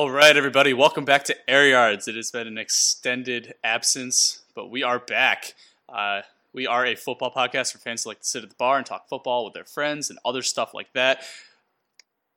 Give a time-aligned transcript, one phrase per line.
[0.00, 2.08] All right, everybody, welcome back to Air Yards.
[2.08, 5.52] It has been an extended absence, but we are back.
[5.90, 6.22] Uh,
[6.54, 8.86] we are a football podcast for fans who like to sit at the bar and
[8.86, 11.24] talk football with their friends and other stuff like that.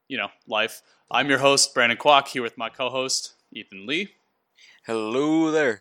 [0.09, 0.81] You know, life.
[1.09, 4.09] I'm your host, Brandon Kwok, here with my co host, Ethan Lee.
[4.85, 5.79] Hello there.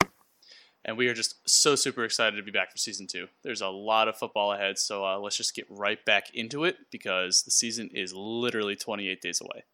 [0.84, 3.26] And we are just so super excited to be back for season two.
[3.42, 6.76] There's a lot of football ahead, so uh, let's just get right back into it
[6.92, 9.64] because the season is literally 28 days away.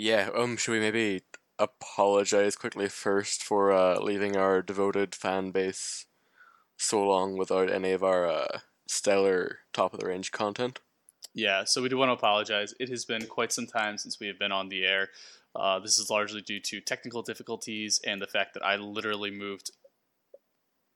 [0.00, 1.22] Yeah, um, should we maybe
[1.58, 6.06] apologize quickly first for uh, leaving our devoted fan base
[6.76, 10.78] so long without any of our uh, stellar top of the range content?
[11.34, 12.74] Yeah, so we do want to apologize.
[12.78, 15.08] It has been quite some time since we have been on the air.
[15.56, 19.72] Uh, this is largely due to technical difficulties and the fact that I literally moved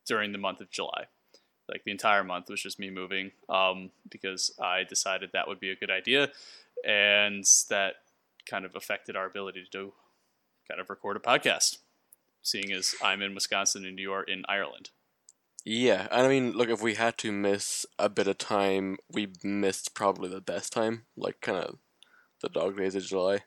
[0.06, 1.06] during the month of July.
[1.68, 5.72] Like the entire month was just me moving um, because I decided that would be
[5.72, 6.28] a good idea,
[6.84, 7.94] and that
[8.48, 9.92] kind of affected our ability to do,
[10.68, 11.78] kind of record a podcast,
[12.42, 14.90] seeing as I'm in Wisconsin and you are in Ireland.
[15.64, 19.28] Yeah, and I mean, look, if we had to miss a bit of time, we
[19.44, 21.78] missed probably the best time, like kind of
[22.42, 23.40] the dog days of July.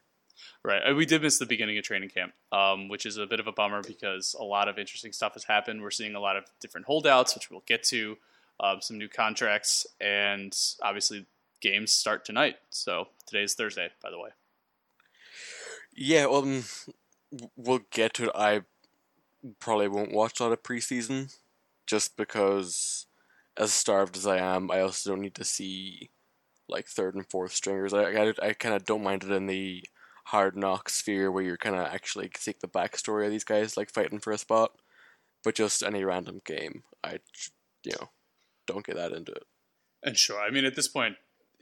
[0.64, 0.82] Right.
[0.90, 3.48] Uh, We did miss the beginning of training camp, um, which is a bit of
[3.48, 5.82] a bummer because a lot of interesting stuff has happened.
[5.82, 8.18] We're seeing a lot of different holdouts, which we'll get to,
[8.60, 11.26] um, some new contracts, and obviously
[11.62, 12.58] games start tonight.
[12.70, 14.30] So today's Thursday, by the way.
[15.96, 16.64] Yeah, um,
[17.56, 18.32] we'll get to it.
[18.36, 18.62] I
[19.60, 21.36] probably won't watch a lot of preseason
[21.88, 23.08] just because,
[23.58, 26.10] as starved as I am, I also don't need to see
[26.68, 27.94] like third and fourth stringers.
[27.94, 29.84] I I, I kind of don't mind it in the
[30.26, 33.94] hard knock sphere where you're kind of actually seek the backstory of these guys, like
[33.94, 34.72] fighting for a spot.
[35.44, 37.20] But just any random game, I
[37.84, 38.10] you know
[38.68, 39.44] don't get that into it.
[40.04, 41.16] And sure, I mean, at this point,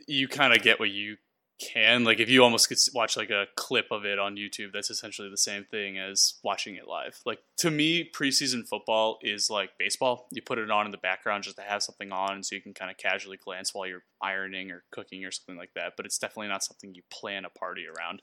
[0.08, 1.18] you kind of get what you
[1.59, 2.03] can.
[2.03, 5.30] Like, if you almost could watch like a clip of it on YouTube, that's essentially
[5.30, 7.19] the same thing as watching it live.
[7.25, 10.28] Like, to me, preseason football is like baseball.
[10.31, 12.74] You put it on in the background just to have something on so you can
[12.74, 15.94] kind of casually glance while you're ironing or cooking or something like that.
[15.97, 18.22] But it's definitely not something you plan a party around.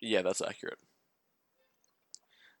[0.00, 0.78] Yeah, that's accurate.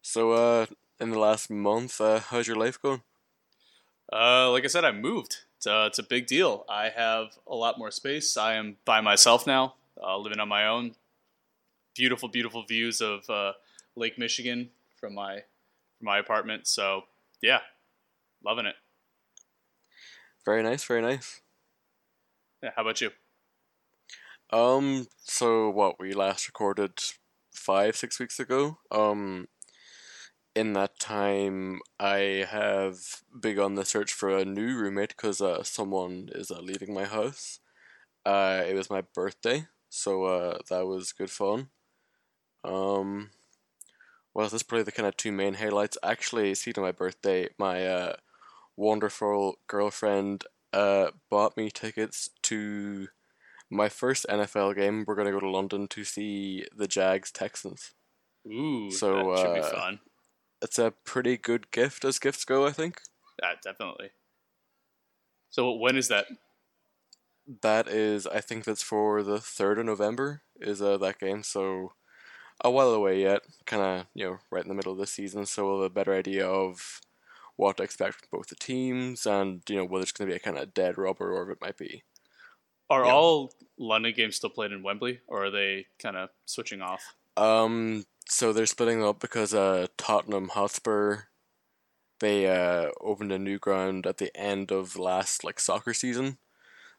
[0.02, 0.66] So, uh,
[1.00, 3.02] in the last month, uh, how's your life going?
[4.12, 5.45] Uh, like I said, I moved.
[5.66, 6.64] It's a, it's a big deal.
[6.68, 8.36] I have a lot more space.
[8.36, 10.94] I am by myself now, uh, living on my own.
[11.96, 13.54] Beautiful, beautiful views of uh,
[13.96, 15.42] Lake Michigan from my
[15.98, 16.68] from my apartment.
[16.68, 17.06] So
[17.42, 17.58] yeah,
[18.44, 18.76] loving it.
[20.44, 21.40] Very nice, very nice.
[22.62, 23.10] Yeah, how about you?
[24.52, 26.92] Um, so what we last recorded
[27.50, 28.78] five, six weeks ago.
[28.92, 29.48] Um,
[30.56, 36.30] in that time, I have begun the search for a new roommate because uh, someone
[36.34, 37.60] is uh, leaving my house.
[38.24, 41.68] Uh, it was my birthday, so uh, that was good fun.
[42.64, 43.30] Um,
[44.32, 45.98] well, that's probably the kind of two main highlights.
[46.02, 48.16] Actually, speaking of my birthday, my uh,
[48.76, 53.08] wonderful girlfriend uh, bought me tickets to
[53.70, 55.04] my first NFL game.
[55.06, 57.92] We're gonna go to London to see the Jags Texans.
[58.50, 60.00] Ooh, So, that should be uh, fun.
[60.62, 63.00] It's a pretty good gift as gifts go, I think.
[63.42, 64.10] Yeah, definitely.
[65.50, 66.26] So when is that?
[67.62, 70.42] That is, I think that's for the third of November.
[70.60, 71.42] Is uh, that game?
[71.42, 71.92] So
[72.60, 73.42] a while away yet.
[73.66, 75.94] Kind of you know right in the middle of the season, so we'll have a
[75.94, 77.00] better idea of
[77.56, 80.36] what to expect from both the teams, and you know whether it's going to be
[80.36, 82.02] a kind of dead rubber or if it might be.
[82.88, 83.12] Are Yeah.
[83.12, 87.14] all London games still played in Wembley, or are they kind of switching off?
[87.36, 91.22] Um, so they're splitting up because uh, Tottenham Hotspur,
[92.20, 96.38] they uh, opened a new ground at the end of last like soccer season,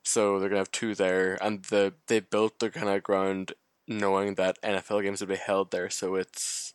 [0.03, 3.53] so they're gonna have two there, and the they built the kind of ground
[3.87, 6.73] knowing that NFL games would be held there, so it's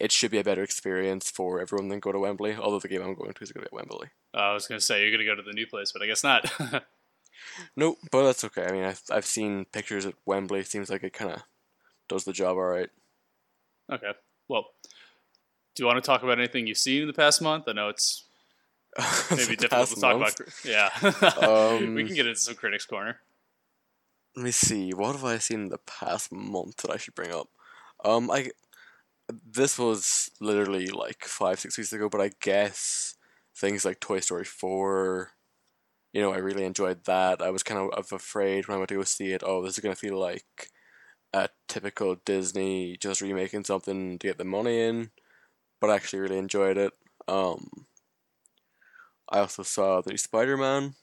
[0.00, 2.54] it should be a better experience for everyone than go to Wembley.
[2.54, 4.08] Although the game I'm going to is gonna be at Wembley.
[4.34, 6.02] Uh, I was going to say you're going to go to the new place, but
[6.02, 6.52] I guess not.
[7.76, 8.64] Nope, but that's okay.
[8.64, 10.64] I mean, I've I've seen pictures at Wembley.
[10.64, 11.42] Seems like it kind of
[12.08, 12.90] does the job all right.
[13.90, 14.12] Okay.
[14.48, 14.66] Well,
[15.74, 17.64] do you want to talk about anything you've seen in the past month?
[17.68, 18.24] I know it's
[19.30, 20.40] maybe difficult to talk month?
[20.40, 20.64] about.
[20.64, 20.90] Yeah,
[21.46, 23.20] Um, we can get into some critics' corner.
[24.36, 24.92] Let me see.
[24.92, 27.48] What have I seen in the past month that I should bring up?
[28.04, 28.50] Um, I
[29.44, 33.14] this was literally like five, six weeks ago, but I guess
[33.56, 35.32] things like Toy Story four.
[36.12, 37.42] You know, I really enjoyed that.
[37.42, 39.42] I was kind of afraid when I went to go see it.
[39.44, 40.70] Oh, this is gonna feel like
[41.32, 45.10] a typical Disney just remaking something to get the money in,
[45.80, 46.92] but I actually really enjoyed it.
[47.26, 47.86] Um,
[49.28, 50.94] I also saw the Spider Man.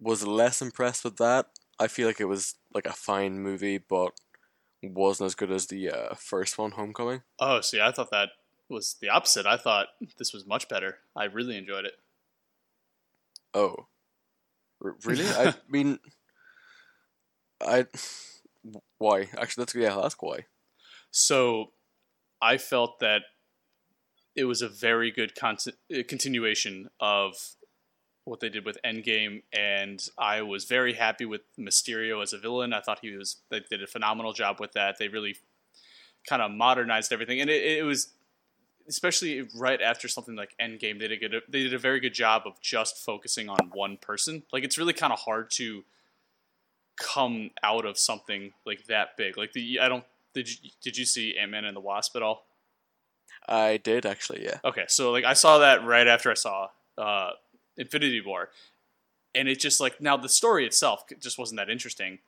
[0.00, 1.46] Was less impressed with that.
[1.78, 4.12] I feel like it was like a fine movie, but
[4.82, 7.22] wasn't as good as the uh, first one, Homecoming.
[7.38, 8.30] Oh, see, I thought that
[8.68, 9.46] was the opposite.
[9.46, 9.88] I thought
[10.18, 10.98] this was much better.
[11.14, 11.94] I really enjoyed it.
[13.52, 13.88] Oh,
[14.82, 15.26] R- really?
[15.26, 15.98] I mean,
[17.60, 17.86] I
[18.98, 19.28] why?
[19.38, 19.98] Actually, that's yeah.
[19.98, 20.46] Ask why.
[21.10, 21.72] So,
[22.40, 23.22] I felt that
[24.36, 27.34] it was a very good con- uh, continuation of
[28.24, 32.72] what they did with Endgame, and I was very happy with Mysterio as a villain.
[32.72, 34.96] I thought he was they did a phenomenal job with that.
[34.98, 35.36] They really
[36.28, 38.12] kind of modernized everything, and it, it was
[38.88, 40.98] especially right after something like Endgame.
[40.98, 43.96] They did a good, they did a very good job of just focusing on one
[43.96, 44.42] person.
[44.52, 45.84] Like it's really kind of hard to
[47.00, 49.36] come out of something like that big.
[49.36, 50.04] Like the I don't
[50.34, 52.46] did you did you see Ant Man and the Wasp at all?
[53.48, 54.58] I did actually, yeah.
[54.64, 57.30] Okay, so like I saw that right after I saw uh,
[57.76, 58.50] Infinity War,
[59.34, 62.18] and it just like now the story itself just wasn't that interesting,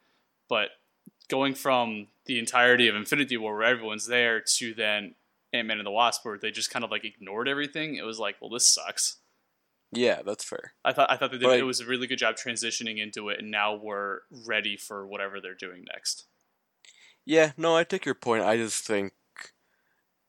[0.49, 0.71] but
[1.29, 5.15] going from the entirety of Infinity War where everyone's there to then
[5.53, 8.19] Ant Man and the Wasp where they just kind of like ignored everything, it was
[8.19, 9.19] like, well, this sucks.
[9.93, 10.73] Yeah, that's fair.
[10.85, 13.29] I thought I thought they did But it was a really good job transitioning into
[13.29, 16.27] it, and now we're ready for whatever they're doing next.
[17.25, 18.45] Yeah, no, I take your point.
[18.45, 19.13] I just think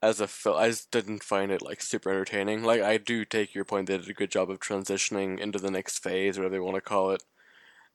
[0.01, 2.63] as a film, I just didn't find it like super entertaining.
[2.63, 5.71] Like I do take your point; they did a good job of transitioning into the
[5.71, 7.23] next phase, whatever they want to call it,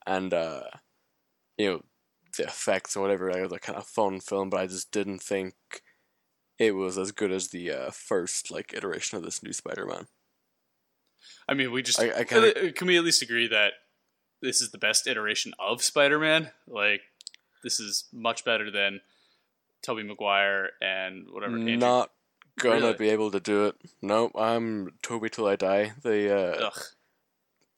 [0.07, 0.63] and uh,
[1.59, 1.83] you know,
[2.39, 3.29] the effects and whatever.
[3.31, 5.55] Like, It was a kind of fun film, but I just didn't think
[6.59, 10.09] it was as good as the uh, first like iteration of this new Spider-Man.
[11.49, 13.75] I mean, we just I- I kinda- can we at least agree that
[14.41, 16.53] this is the best iteration of Spider-Man?
[16.67, 17.03] Like,
[17.63, 19.01] this is much better than
[19.83, 21.57] Tobey Maguire and whatever.
[21.57, 22.13] Andrew- Not
[22.59, 22.93] gonna Really?
[22.95, 23.77] be able to do it.
[24.03, 25.93] Nope, I'm Toby till I die.
[26.03, 26.83] The uh, Ugh.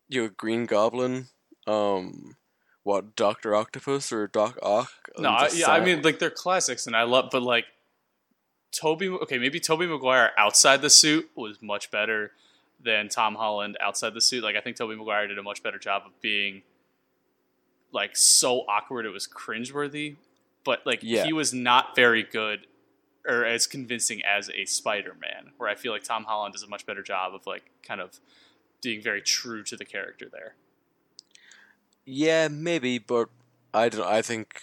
[0.09, 1.29] you know, Green Goblin,
[1.67, 2.37] um,
[2.83, 5.11] what Doctor Octopus or Doc Ock?
[5.19, 7.67] No, I, yeah, I mean, like they're classics, and I love, but like
[8.73, 9.09] Toby.
[9.09, 12.33] Okay, maybe Tobey Maguire outside the suit was much better
[12.83, 14.43] than Tom Holland outside the suit.
[14.43, 16.63] Like, I think Tobey Maguire did a much better job of being
[17.93, 20.17] like so awkward it was cringeworthy.
[20.65, 21.25] But like, Yeah.
[21.25, 22.67] he was not very good
[23.27, 25.53] or as convincing as a Spider-Man.
[25.59, 28.19] Where I feel like Tom Holland does a much better job of like kind of
[28.83, 30.55] being very true to the character there.
[32.05, 33.29] yeah, maybe, but
[33.75, 34.07] I don't.
[34.07, 34.63] I think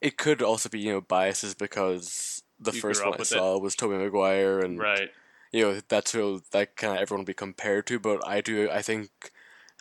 [0.00, 3.34] it could also be you know biases because the You first one I with it.
[3.34, 5.10] saw was Tobey Maguire, and Right.
[5.52, 7.98] You know that's who that kind of everyone will be compared to.
[7.98, 8.70] But I do.
[8.70, 9.10] I think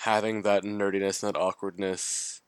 [0.02, 2.42] having that nerdiness and that awkwardness,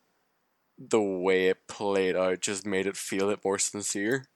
[0.78, 4.28] the way it played out, just made it feel it more sincere.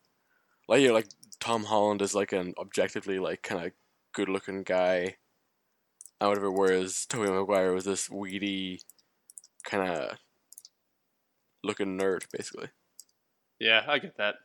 [0.68, 1.08] Like you know, like
[1.40, 3.72] Tom Holland is like an objectively like kind of
[4.14, 5.18] good looking guy,
[6.20, 6.52] and whatever.
[6.52, 8.82] Whereas Tobey Maguire was this weedy,
[9.64, 10.18] kind of
[11.64, 12.70] looking nerd, basically.
[13.60, 14.36] Yeah, I get that.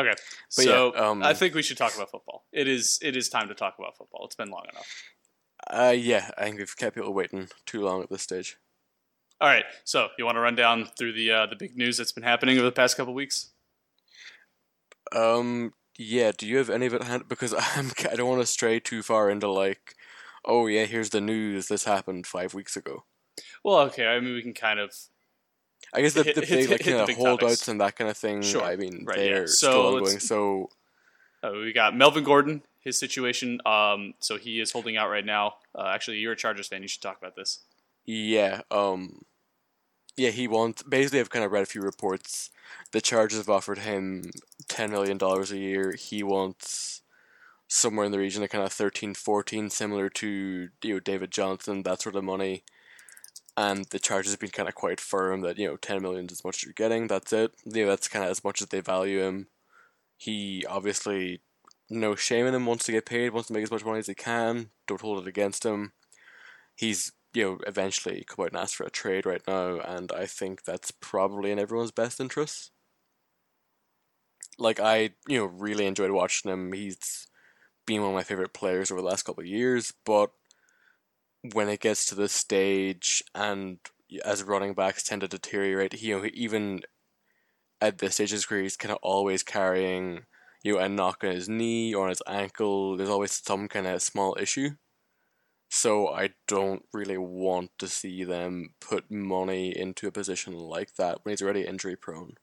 [0.00, 0.14] Okay,
[0.56, 2.44] But so yeah, um, I think we should talk about football.
[2.52, 4.24] It is it is time to talk about football.
[4.24, 4.86] It's been long enough.
[5.68, 8.56] Uh, yeah, I think we've kept people waiting too long at this stage.
[9.40, 12.12] All right, so you want to run down through the uh, the big news that's
[12.12, 13.50] been happening over the past couple weeks?
[15.14, 16.32] Um, yeah.
[16.36, 17.02] Do you have any of it?
[17.02, 19.96] Hand- because I'm I don't want to stray too far into like,
[20.44, 21.68] oh yeah, here's the news.
[21.68, 23.04] This happened five weeks ago.
[23.64, 24.06] Well, okay.
[24.06, 24.94] I mean, we can kind of
[25.92, 27.68] I guess the, Hit- the hit- big like hit of big holdouts topics.
[27.68, 28.42] and that kind of thing.
[28.42, 28.62] Sure.
[28.62, 30.18] I mean, Right, they're So still ongoing.
[30.20, 30.70] So
[31.42, 32.62] uh, we got Melvin Gordon.
[32.82, 33.60] His situation.
[33.66, 35.56] Um, so he is holding out right now.
[35.74, 36.80] Uh, actually, you're a Chargers fan.
[36.80, 37.60] You should talk about this.
[38.06, 39.22] yeah, um,
[40.16, 40.82] yeah, he wants.
[40.82, 42.48] Basically, I've kind of read a few reports.
[42.92, 44.30] The Chargers have offered him
[44.66, 45.92] ten million dollars a year.
[45.92, 47.02] He wants
[47.68, 51.82] somewhere in the region of kind of 13, 14, similar to you know David Johnson,
[51.82, 52.64] that sort of money.
[53.60, 56.32] And the Chargers have been kind of quite firm that you know ten million is
[56.32, 57.08] as much as you're getting.
[57.08, 57.52] That's it.
[57.66, 59.48] You know that's kind of as much as they value him.
[60.16, 61.42] He obviously
[61.90, 62.64] no shame in him.
[62.64, 63.34] Wants to get paid.
[63.34, 64.70] Wants to make as much money as he can.
[64.86, 65.92] Don't hold it against him.
[66.74, 70.24] He's you know eventually come out and ask for a trade right now, and I
[70.24, 72.70] think that's probably in everyone's best interest.
[74.58, 76.72] Like I you know really enjoyed watching him.
[76.72, 77.26] He's
[77.86, 80.30] been one of my favorite players over the last couple of years, but
[81.52, 83.78] when it gets to this stage and
[84.24, 86.82] as running backs tend to deteriorate, you know, even
[87.80, 90.26] at this stage of his career, he's kind of always carrying,
[90.62, 92.96] you know, a knock on his knee or on his ankle.
[92.96, 94.70] There's always some kind of small issue.
[95.70, 101.20] So I don't really want to see them put money into a position like that
[101.22, 102.34] when he's already injury prone.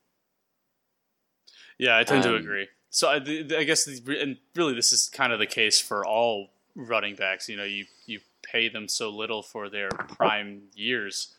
[1.77, 2.69] Yeah, I tend to Um, agree.
[2.89, 6.53] So I, I guess, the, and really, this is kind of the case for all
[6.77, 7.49] running backs.
[7.49, 11.35] You know, you you pay them so little for their prime years,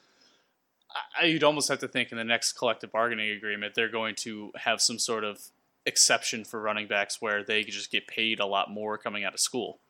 [1.18, 4.52] I, you'd almost have to think in the next collective bargaining agreement they're going to
[4.56, 5.40] have some sort of
[5.86, 9.40] exception for running backs where they just get paid a lot more coming out of
[9.40, 9.80] school.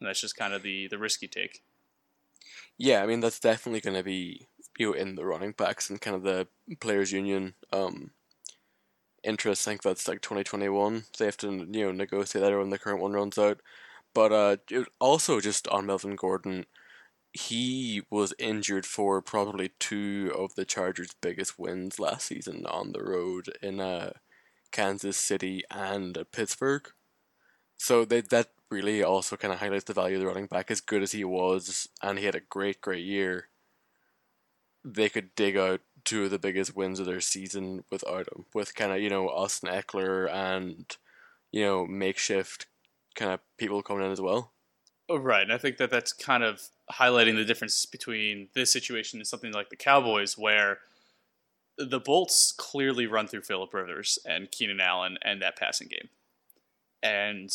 [0.00, 1.62] And that's just kind of the the risky take.
[2.78, 4.48] Yeah, I mean that's definitely going to be
[4.78, 6.48] you know in the running backs and kind of the
[6.80, 8.10] players union um
[9.22, 9.66] interest.
[9.66, 11.04] I think that's like twenty twenty one.
[11.18, 13.60] They have to you know negotiate that when the current one runs out.
[14.16, 14.56] But uh,
[14.98, 16.64] also just on Melvin Gordon,
[17.34, 23.02] he was injured for probably two of the Chargers' biggest wins last season on the
[23.02, 24.12] road in uh,
[24.72, 26.88] Kansas City and Pittsburgh.
[27.76, 30.70] So they, that really also kind of highlights the value of the running back.
[30.70, 33.48] As good as he was, and he had a great, great year,
[34.82, 38.46] they could dig out two of the biggest wins of their season without him.
[38.54, 40.86] With kind of, you know, Austin Ekeler and,
[41.52, 42.64] you know, makeshift
[43.16, 44.52] kind of people coming in as well.
[45.08, 49.18] Oh, right, and I think that that's kind of highlighting the difference between this situation
[49.20, 50.78] and something like the Cowboys, where
[51.78, 56.08] the Bolts clearly run through Philip Rivers and Keenan Allen and that passing game,
[57.02, 57.50] and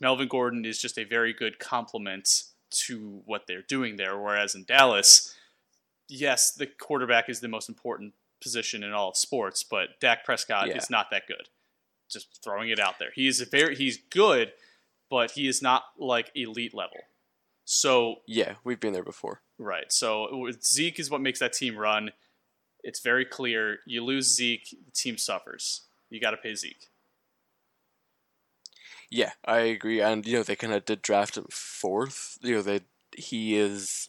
[0.00, 4.18] Melvin Gordon is just a very good complement to what they're doing there.
[4.18, 5.34] Whereas in Dallas,
[6.08, 10.68] yes, the quarterback is the most important position in all of sports, but Dak Prescott
[10.68, 10.76] yeah.
[10.76, 11.48] is not that good.
[12.10, 14.52] Just throwing it out there, he is very he's good
[15.14, 16.98] but he is not like elite level.
[17.64, 19.42] So yeah, we've been there before.
[19.58, 19.92] Right.
[19.92, 22.10] So Zeke is what makes that team run.
[22.82, 23.78] It's very clear.
[23.86, 25.82] You lose Zeke, the team suffers.
[26.10, 26.88] You got to pay Zeke.
[29.08, 30.00] Yeah, I agree.
[30.00, 32.36] And you know they kind of did draft him fourth.
[32.42, 32.80] You know they
[33.16, 34.08] he is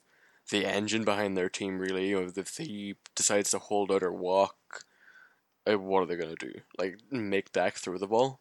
[0.49, 1.77] the engine behind their team.
[1.77, 4.85] Really, you know if he decides to hold out or walk,
[5.71, 6.53] uh, what are they gonna do?
[6.79, 8.39] Like make Dak throw the ball?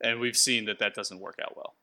[0.00, 1.74] And we've seen that that doesn't work out well.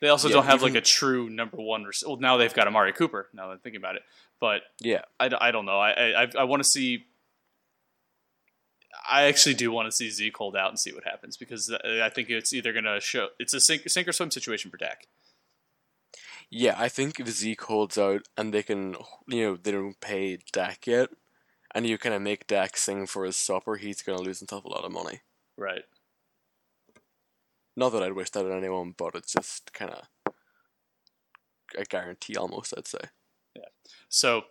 [0.00, 1.84] They also yeah, don't have even, like a true number one.
[1.84, 3.28] Rec- well, now they've got Amari Cooper.
[3.32, 4.02] Now that I'm thinking about it,
[4.40, 5.78] but yeah, I, I don't know.
[5.78, 7.06] I I, I want to see.
[9.08, 12.08] I actually do want to see Zeke hold out and see what happens because I
[12.08, 15.06] think it's either going to show it's a sink, sink or swim situation for Dak.
[16.50, 18.96] Yeah, I think if Zeke holds out and they can,
[19.28, 21.10] you know, they don't pay Dak yet,
[21.74, 24.64] and you kind of make Dak sing for his supper, he's going to lose himself
[24.64, 25.20] a lot of money.
[25.56, 25.82] Right.
[27.76, 30.32] Not that I'd wish that on anyone, but it's just kind of
[31.76, 32.98] a guarantee almost, I'd say.
[33.54, 33.64] Yeah.
[34.08, 34.42] So,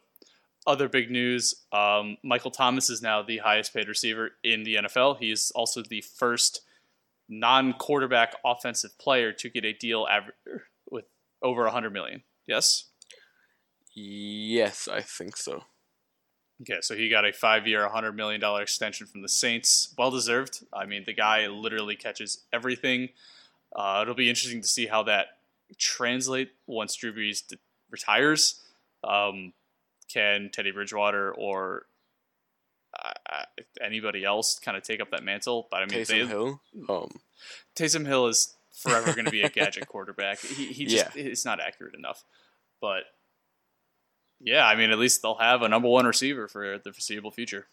[0.67, 5.17] other big news um, Michael Thomas is now the highest paid receiver in the NFL.
[5.19, 6.61] He is also the first
[7.29, 10.07] non quarterback offensive player to get a deal
[10.89, 11.05] with
[11.41, 12.23] over 100 million.
[12.47, 12.85] Yes?
[13.93, 15.63] Yes, I think so.
[16.61, 19.93] Okay, so he got a five-year, $100 million extension from the Saints.
[19.97, 20.63] Well deserved.
[20.73, 23.09] I mean, the guy literally catches everything.
[23.75, 25.37] Uh, it'll be interesting to see how that
[25.77, 27.43] translate once Drew Brees
[27.91, 28.61] retires.
[29.03, 29.53] Um,
[30.11, 31.87] can Teddy Bridgewater or
[32.97, 33.43] uh, uh
[33.83, 35.67] anybody else kind of take up that mantle?
[35.69, 36.61] But I mean, Taysom they, Hill.
[36.87, 37.09] Um.
[37.75, 40.39] Taysom Hill is forever going to be a gadget quarterback.
[40.39, 41.23] He, he just yeah.
[41.23, 42.23] it's not accurate enough.
[42.79, 43.03] But
[44.45, 47.67] yeah, I mean, at least they'll have a number one receiver for the foreseeable future.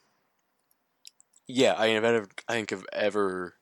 [1.47, 3.55] Yeah, I mean, I've I think I've ever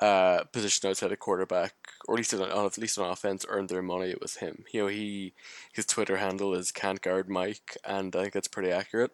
[0.00, 1.74] uh, positioned outside a quarterback,
[2.08, 4.10] or at least on, at least on offense, earned their money.
[4.10, 4.64] It was him.
[4.72, 5.32] You know, he
[5.72, 9.12] his Twitter handle is can't guard Mike, and I think that's pretty accurate.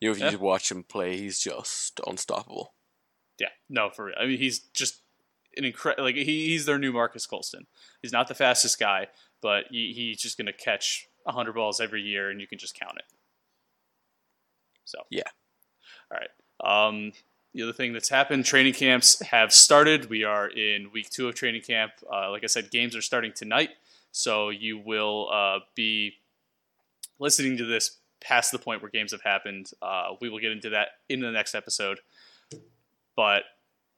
[0.00, 0.36] You know, if you yeah.
[0.36, 2.74] watch him play, he's just unstoppable.
[3.38, 4.16] Yeah, no, for real.
[4.20, 5.02] I mean, he's just
[5.56, 6.02] an incredible.
[6.02, 7.66] Like he, he's their new Marques Colston.
[8.02, 9.06] He's not the fastest guy,
[9.40, 12.78] but he, he's just going to catch 100 balls every year and you can just
[12.78, 13.04] count it.
[14.84, 15.22] So, yeah.
[16.10, 16.88] All right.
[16.88, 17.12] Um,
[17.54, 20.10] the other thing that's happened, training camps have started.
[20.10, 21.92] We are in week two of training camp.
[22.12, 23.70] Uh, like I said, games are starting tonight.
[24.10, 26.14] So you will uh, be
[27.18, 29.70] listening to this past the point where games have happened.
[29.80, 32.00] Uh, we will get into that in the next episode.
[33.16, 33.44] But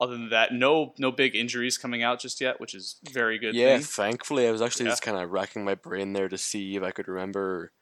[0.00, 3.54] other than that, no no big injuries coming out just yet, which is very good.
[3.54, 3.82] Yeah, thing.
[3.82, 4.92] thankfully, I was actually yeah.
[4.92, 7.72] just kind of racking my brain there to see if I could remember,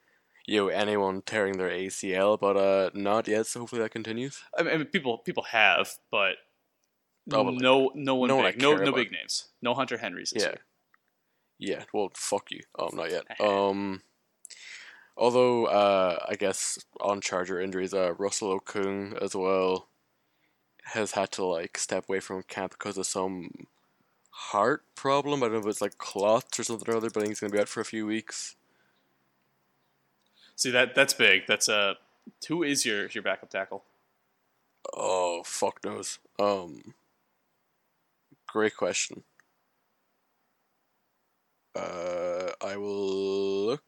[0.46, 3.46] you know, anyone tearing their ACL, but uh, not yet.
[3.46, 4.40] So hopefully that continues.
[4.56, 6.36] I mean, people people have, but
[7.28, 7.56] Probably.
[7.56, 10.42] no no one no big, no no big names, no Hunter Henrys yeah.
[10.42, 10.58] year.
[11.58, 12.60] Yeah, well, fuck you.
[12.78, 13.24] Oh, not yet.
[13.40, 14.02] um,
[15.16, 19.88] although uh, I guess on Charger injuries, uh, Russell Okung as well
[20.92, 23.66] has had to like step away from camp because of some
[24.30, 25.42] heart problem.
[25.42, 27.40] I don't know if it's like clots or something or other, but I think he's
[27.40, 28.56] gonna be out for a few weeks.
[30.56, 31.42] See that that's big.
[31.48, 31.94] That's a uh,
[32.48, 33.84] who is your your backup tackle?
[34.94, 36.18] Oh fuck knows.
[36.38, 36.94] Um,
[38.46, 39.24] great question.
[41.74, 43.82] Uh, I will look.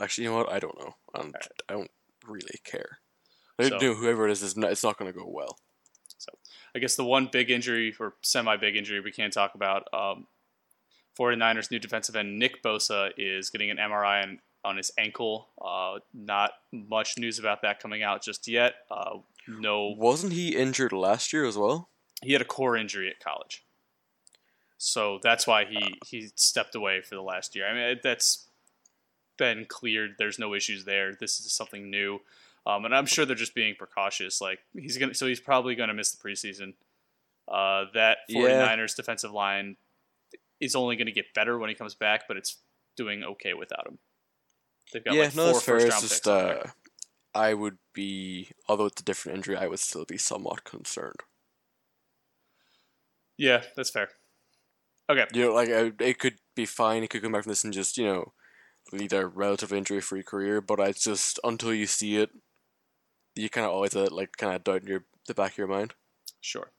[0.00, 0.52] Actually, you know what?
[0.52, 0.94] I don't know.
[1.14, 1.34] Right.
[1.68, 1.90] I don't
[2.26, 2.98] really care.
[3.58, 5.58] I so- So, whoever it is, is not, it's not going to go well.
[6.74, 9.88] I guess the one big injury or semi big injury we can't talk about.
[9.92, 10.26] Um,
[11.18, 15.48] 49ers new defensive end Nick Bosa is getting an MRI on, on his ankle.
[15.60, 18.74] Uh, not much news about that coming out just yet.
[18.90, 21.88] Uh, no, Wasn't he injured last year as well?
[22.22, 23.64] he had a core injury at college,
[24.78, 27.66] so that's why he he stepped away for the last year.
[27.66, 28.46] I mean, that's
[29.36, 30.12] been cleared.
[30.18, 31.14] There's no issues there.
[31.18, 32.20] This is something new.
[32.66, 34.40] Um, and I'm sure they're just being precautious.
[34.40, 36.74] Like he's gonna, so he's probably gonna miss the preseason.
[37.48, 39.76] Uh, that 49ers defensive line
[40.60, 42.58] is only gonna get better when he comes back, but it's
[42.96, 43.98] doing okay without him.
[44.92, 45.76] They've got yeah, like no, four that's fair.
[45.78, 46.62] It's round just uh,
[47.34, 51.20] I would be, although it's a different injury, I would still be somewhat concerned.
[53.38, 54.08] yeah, that's fair.
[55.10, 57.02] Okay, You know, like it could be fine.
[57.02, 58.32] He could come back from this and just you know
[58.92, 60.60] lead a relatively injury-free career.
[60.60, 62.30] But I just until you see it,
[63.34, 65.66] you kind of always uh, like kind of doubt in your the back of your
[65.66, 65.94] mind.
[66.40, 66.70] sure.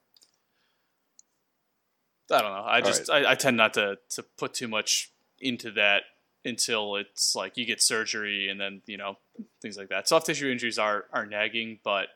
[2.32, 2.64] I don't know.
[2.66, 6.04] I just I, I tend not to to put too much into that
[6.46, 9.18] until it's like you get surgery and then you know
[9.62, 10.08] things like that.
[10.08, 12.08] Soft tissue injuries are are nagging, but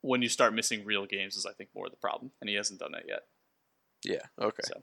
[0.00, 2.80] when you start missing real games is I think more the problem, and he hasn't
[2.80, 3.22] done that yet.
[4.04, 4.26] Yeah.
[4.38, 4.62] Okay.
[4.64, 4.82] So,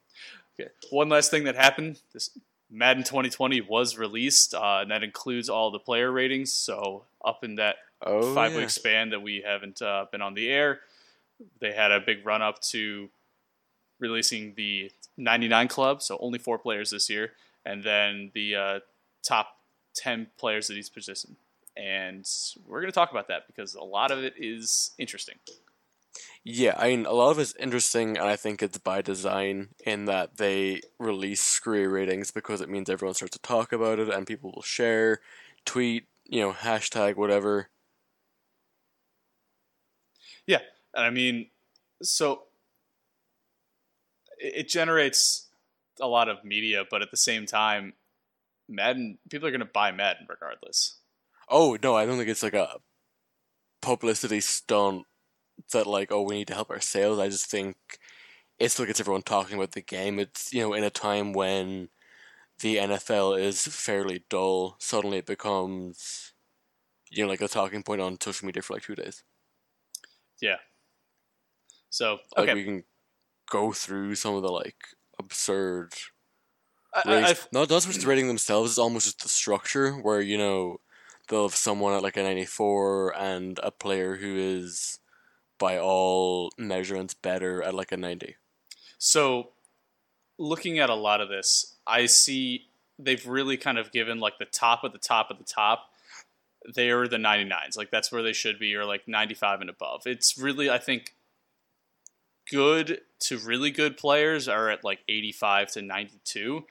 [0.59, 0.71] okay.
[0.89, 2.31] One last thing that happened: this
[2.69, 6.51] Madden 2020 was released, uh, and that includes all the player ratings.
[6.51, 8.59] So up in that Oh, five yeah.
[8.59, 10.79] week span that we haven't uh, been on the air.
[11.59, 13.09] They had a big run up to
[13.99, 17.33] releasing the 99 club, so only four players this year,
[17.65, 18.79] and then the uh,
[19.23, 19.57] top
[19.95, 21.37] 10 players at each position.
[21.77, 22.27] And
[22.67, 25.35] we're going to talk about that because a lot of it is interesting.
[26.43, 30.05] Yeah, I mean, a lot of it's interesting, and I think it's by design in
[30.05, 34.25] that they release screwy ratings because it means everyone starts to talk about it, and
[34.25, 35.21] people will share,
[35.65, 37.69] tweet, you know, hashtag whatever.
[40.47, 40.59] Yeah,
[40.93, 41.47] and I mean,
[42.01, 42.43] so
[44.39, 45.47] it it generates
[45.99, 47.93] a lot of media, but at the same time,
[48.67, 50.99] Madden people are going to buy Madden regardless.
[51.49, 52.77] Oh no, I don't think it's like a
[53.81, 55.05] publicity stunt
[55.73, 57.19] that like, oh, we need to help our sales.
[57.19, 57.75] I just think
[58.59, 60.19] it's still gets everyone talking about the game.
[60.19, 61.89] It's you know, in a time when
[62.61, 66.33] the NFL is fairly dull, suddenly it becomes
[67.11, 69.23] you know like a talking point on social media for like two days.
[70.41, 70.57] Yeah.
[71.89, 72.83] So Like okay, we can
[73.49, 74.77] go through some of the like
[75.19, 75.93] absurd
[76.93, 77.29] I, I, ratings.
[77.31, 78.71] I've- no, not so much the rating themselves.
[78.71, 80.79] It's almost just the structure where you know
[81.27, 84.99] they'll have someone at like a ninety four and a player who is
[85.59, 88.35] by all measurements better at like a ninety.
[88.97, 89.51] So,
[90.37, 92.67] looking at a lot of this, I see
[92.99, 95.90] they've really kind of given like the top of the top of the top.
[96.65, 97.77] They're the 99s.
[97.77, 100.03] Like that's where they should be, or like 95 and above.
[100.05, 101.15] It's really, I think,
[102.51, 106.65] good to really good players are at like 85 to 92.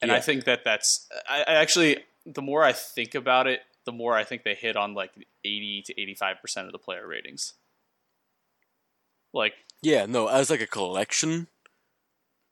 [0.00, 3.92] And I think that that's, I, I actually, the more I think about it, the
[3.92, 5.12] more I think they hit on like
[5.44, 7.54] 80 to 85% of the player ratings.
[9.32, 11.48] Like, Yeah, no, as like a collection,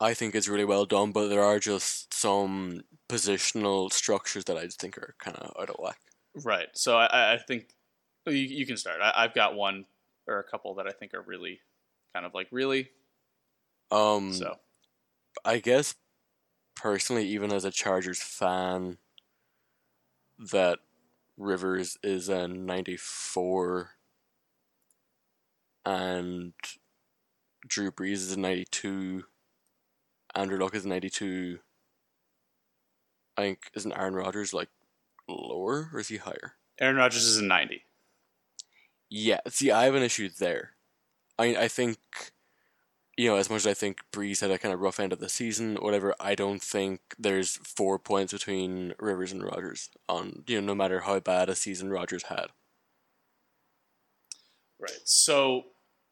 [0.01, 1.13] I think it's really well done.
[1.13, 5.71] But there are just some positional structures that I just think are kind of out
[5.71, 6.01] of whack.
[6.45, 6.69] Right.
[6.75, 7.69] So I, I think
[8.27, 9.01] you, you can start.
[9.01, 9.87] I, I've got one
[10.27, 11.61] or a couple that I think are really
[12.15, 12.91] kind of like really.
[13.91, 14.59] Um, So
[15.45, 15.95] I guess
[16.77, 18.99] personally, even as a Chargers fan,
[20.39, 20.79] that
[21.37, 23.91] Rivers is a 94
[25.85, 26.55] and
[27.67, 29.25] Drew Brees is a 92.
[30.35, 31.61] Andrew Luck is a 92.
[33.37, 34.71] I think, isn't Aaron Rodgers like
[35.29, 36.55] lower or is he higher?
[36.81, 37.83] Aaron Rodgers is a 90.
[39.09, 40.73] Yeah, see, I have an issue there.
[41.39, 41.99] I I think,
[43.17, 45.21] you know, as much as I think Brees had a kind of rough end of
[45.21, 50.61] the season, whatever, I don't think there's four points between Rivers and Rodgers on, you
[50.61, 52.47] know, no matter how bad a season Rodgers had.
[54.79, 55.01] Right.
[55.05, 55.65] So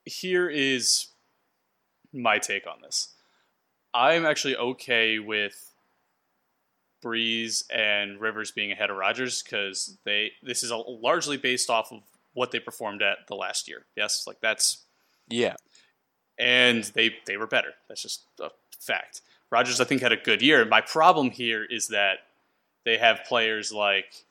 [0.05, 1.09] here is
[2.12, 3.14] my take on this.
[3.92, 5.73] I'm actually okay with
[7.04, 11.92] Brees and Rivers being ahead of Rodgers because they this is a, largely based off
[11.92, 12.00] of
[12.32, 13.84] what they performed at the last year.
[13.96, 14.84] Yes, like that's
[15.28, 15.54] Yeah,
[16.38, 17.74] and they they were better.
[17.88, 19.20] That's just a fact.
[19.50, 20.64] Rodgers, I think, had a good year.
[20.64, 22.20] My problem here is that
[22.84, 24.24] they have players like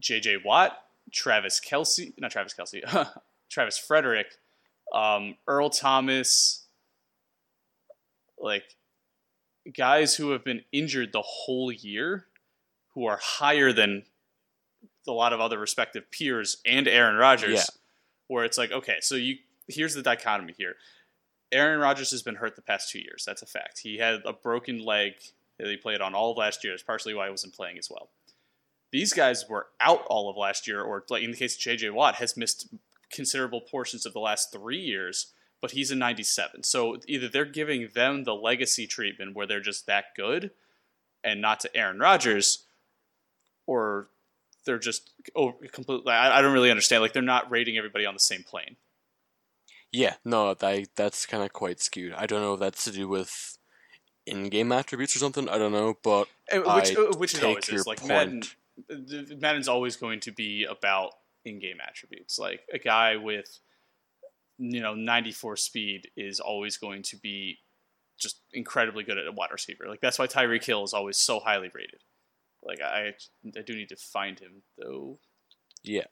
[0.00, 0.38] J.J.
[0.44, 0.78] Watt,
[1.12, 3.08] Travis Kelce, not Travis Kelce,
[3.50, 4.28] Travis Frederick,
[4.94, 6.64] um, Earl Thomas,
[8.40, 8.64] like
[9.76, 12.26] guys who have been injured the whole year,
[12.94, 14.04] who are higher than
[15.06, 17.64] a lot of other respective peers and Aaron Rodgers, Yeah.
[18.28, 20.76] where it's like, okay, so you here's the dichotomy here.
[21.52, 23.24] Aaron Rodgers has been hurt the past two years.
[23.26, 23.80] That's a fact.
[23.80, 25.14] He had a broken leg
[25.58, 26.72] that he played on all of last year.
[26.72, 28.10] That's partially why he wasn't playing as well.
[28.90, 31.90] These guys were out all of last year, or like in the case of JJ
[31.92, 32.68] Watt, has missed
[33.10, 36.64] considerable portions of the last three years, but he's a 97.
[36.64, 40.50] So either they're giving them the legacy treatment where they're just that good
[41.24, 42.64] and not to Aaron Rodgers,
[43.66, 44.08] or
[44.66, 46.12] they're just oh, completely.
[46.12, 47.00] I, I don't really understand.
[47.00, 48.76] Like they're not rating everybody on the same plane.
[49.92, 52.12] Yeah, no, that that's kind of quite skewed.
[52.14, 53.56] I don't know if that's to do with
[54.26, 55.48] in-game attributes or something.
[55.48, 57.86] I don't know, but Uh, Which, I uh, which it take always your is.
[57.86, 58.56] Like point.
[58.88, 61.12] Madden, Madden's always going to be about
[61.44, 62.38] in-game attributes.
[62.38, 63.60] Like a guy with
[64.62, 67.58] you know 94 speed is always going to be
[68.18, 69.84] just incredibly good at a wide receiver.
[69.88, 72.02] Like that's why Tyreek Hill is always so highly rated.
[72.62, 73.14] Like I,
[73.56, 75.18] I do need to find him though.
[75.82, 76.06] yeah,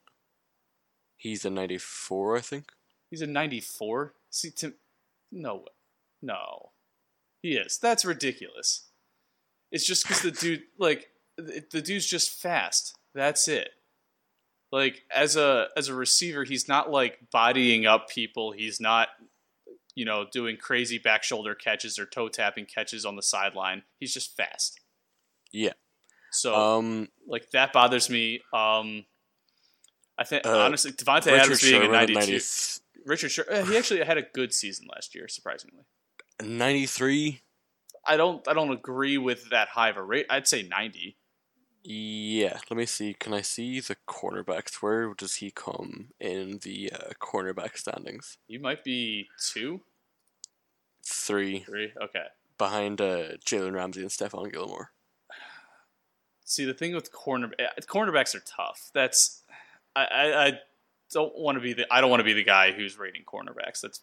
[1.15, 2.71] he's a ninety-four, I think.
[3.09, 4.13] He's a 94.
[4.29, 4.73] See, to,
[5.33, 5.65] no,
[6.21, 6.71] no,
[7.41, 7.77] he is.
[7.77, 8.87] That's ridiculous.
[9.69, 12.95] It's just because the dude, like, the dude's just fast.
[13.13, 13.71] That's it.
[14.71, 18.51] Like as a as a receiver, he's not like bodying up people.
[18.53, 19.09] He's not,
[19.95, 23.83] you know, doing crazy back shoulder catches or toe tapping catches on the sideline.
[23.99, 24.79] He's just fast.
[25.51, 25.73] Yeah.
[26.31, 28.41] So Um, like that bothers me.
[28.53, 29.05] Um,
[30.17, 32.31] I think Uh, honestly, Devontae Richard Adams being a Sherman at 92.
[32.31, 35.83] 90 Richard Sher- uh, he actually had a good season last year, surprisingly.
[36.41, 37.41] 93.
[38.05, 40.25] I don't I don't agree with that high of a rate.
[40.29, 41.17] I'd say 90.
[41.83, 43.13] Yeah, let me see.
[43.13, 44.75] Can I see the cornerbacks?
[44.75, 48.37] Where does he come in the uh, cornerback standings?
[48.47, 49.81] You might be two,
[51.03, 51.91] three, three.
[51.99, 52.25] Okay.
[52.57, 54.91] behind uh, Jalen Ramsey and Stephon Gilmore.
[56.45, 58.91] See, the thing with corner eh, cornerbacks are tough.
[58.93, 59.41] That's
[59.95, 60.59] I, I, I
[61.11, 63.81] don't want to be the I don't want to be the guy who's rating cornerbacks.
[63.81, 64.01] That's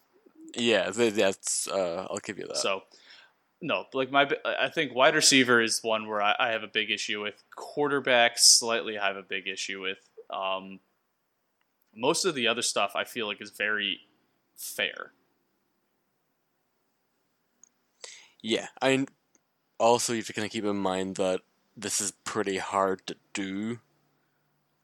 [0.56, 1.68] Yeah, that's.
[1.68, 2.56] Uh, I'll give you that.
[2.56, 2.82] So,
[3.60, 6.90] no, like my, I think wide receiver is one where I, I have a big
[6.90, 7.42] issue with.
[7.56, 9.98] Quarterback, slightly, I have a big issue with.
[10.30, 10.80] Um,
[11.94, 14.00] most of the other stuff I feel like is very
[14.56, 15.12] fair.
[18.40, 19.06] Yeah, I
[19.80, 21.40] also you have to kind of keep in mind that
[21.76, 23.80] this is pretty hard to do,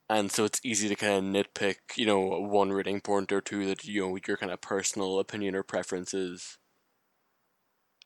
[0.09, 3.65] and so it's easy to kind of nitpick, you know, one rating point or two
[3.67, 6.57] that you know your kind of personal opinion or preferences,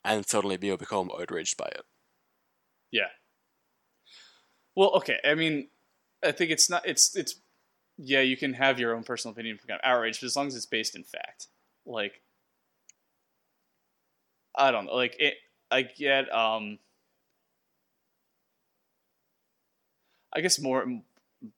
[0.04, 1.82] and suddenly be become outraged by it.
[2.90, 3.08] Yeah.
[4.74, 5.18] Well, okay.
[5.24, 5.68] I mean,
[6.24, 6.86] I think it's not.
[6.86, 7.40] It's it's.
[7.98, 10.46] Yeah, you can have your own personal opinion from kind of outrage, but as long
[10.46, 11.48] as it's based in fact,
[11.84, 12.22] like,
[14.56, 14.94] I don't know.
[14.94, 15.34] Like, it,
[15.70, 16.32] I get.
[16.32, 16.78] um
[20.32, 20.86] I guess more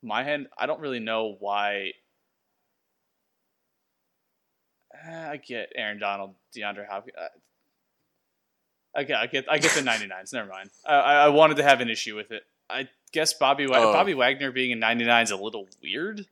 [0.01, 0.47] my hand.
[0.57, 1.91] I don't really know why.
[5.05, 7.15] Eh, I get Aaron Donald, DeAndre Hopkins.
[8.95, 10.33] Uh, I get, I get, the 99s.
[10.33, 10.69] Never mind.
[10.85, 12.43] I, I wanted to have an issue with it.
[12.69, 13.93] I guess Bobby Wa- Oh.
[13.93, 16.25] Bobby Wagner being a 99 is a little weird.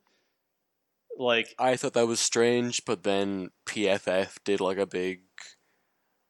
[1.17, 5.21] Like, I thought that was strange, but then PFF did like a big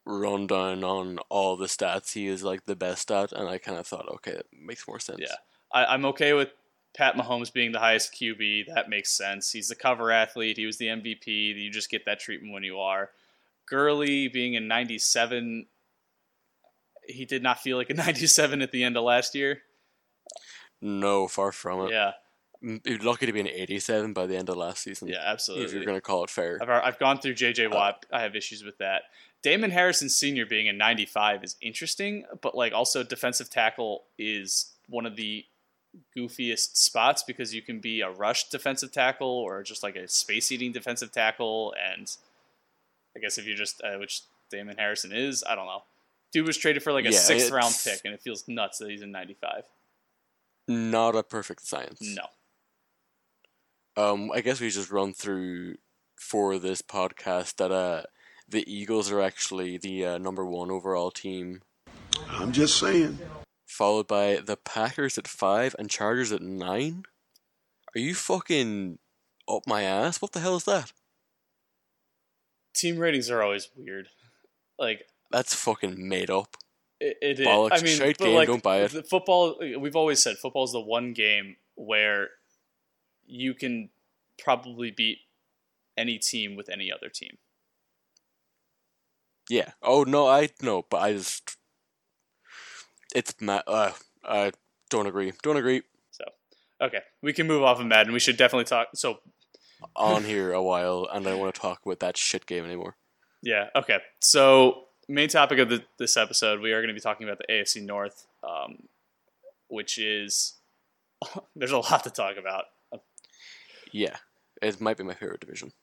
[0.05, 3.85] rundown on all the stats he is like the best at, and I kind of
[3.87, 5.19] thought, okay, it makes more sense.
[5.21, 5.35] Yeah.
[5.71, 6.49] I, I'm okay with
[6.97, 8.65] Pat Mahomes being the highest QB.
[8.73, 9.51] That makes sense.
[9.51, 10.57] He's the cover athlete.
[10.57, 11.27] He was the MVP.
[11.27, 13.11] You just get that treatment when you are.
[13.67, 15.67] Gurley being a 97.
[17.11, 19.61] He did not feel like a 97 at the end of last year.
[20.81, 21.91] No, far from it.
[21.91, 22.13] Yeah.
[22.61, 25.07] You're lucky to be an 87 by the end of last season.
[25.07, 25.65] Yeah, absolutely.
[25.65, 26.59] If you're going to call it fair.
[26.61, 28.05] I've, I've gone through JJ Watt.
[28.11, 29.03] I have issues with that.
[29.41, 30.45] Damon Harrison Sr.
[30.45, 35.45] being a 95 is interesting, but like also defensive tackle is one of the
[36.15, 40.51] goofiest spots because you can be a rush defensive tackle or just like a space
[40.51, 41.73] eating defensive tackle.
[41.91, 42.15] And
[43.15, 44.21] I guess if you're just, uh, which
[44.51, 45.83] Damon Harrison is, I don't know.
[46.31, 48.89] Dude was traded for like a Yeah, sixth round pick, and it feels nuts that
[48.89, 49.63] he's in 95.
[50.67, 51.99] Not a perfect science.
[52.01, 52.27] No.
[53.97, 55.75] Um, I guess we just run through
[56.15, 58.03] for this podcast that uh,
[58.47, 61.61] the Eagles are actually the uh, number one overall team,
[62.29, 63.19] I'm just saying.
[63.65, 67.03] followed by the Packers at five and Chargers at nine.
[67.95, 68.99] Are you fucking
[69.49, 70.21] up my ass?
[70.21, 70.93] What the hell is that?
[72.73, 74.07] Team ratings are always weird.
[74.79, 76.57] Like, That's fucking made up.
[76.99, 77.47] It, it is.
[77.47, 78.91] I mean, but game, like, don't buy it.
[78.91, 79.57] the Football.
[79.59, 82.29] We've always said football is the one game where
[83.25, 83.89] you can
[84.37, 85.19] probably beat
[85.97, 87.37] any team with any other team.
[89.49, 89.71] Yeah.
[89.81, 91.57] Oh no, I no, but I just
[93.13, 93.91] it's ma- uh,
[94.23, 94.51] I
[94.89, 95.33] don't agree.
[95.41, 95.81] Don't agree.
[96.11, 96.23] So,
[96.81, 98.13] Okay, we can move off of Madden.
[98.13, 98.89] We should definitely talk.
[98.95, 99.19] So
[99.95, 102.95] on here a while, and I don't want to talk about that shit game anymore.
[103.43, 103.69] Yeah.
[103.75, 103.97] Okay.
[104.19, 107.53] So main topic of the, this episode, we are going to be talking about the
[107.53, 108.83] AFC North, um,
[109.67, 110.55] which is
[111.55, 112.65] there's a lot to talk about.
[113.91, 114.17] Yeah,
[114.61, 115.73] it might be my favorite division.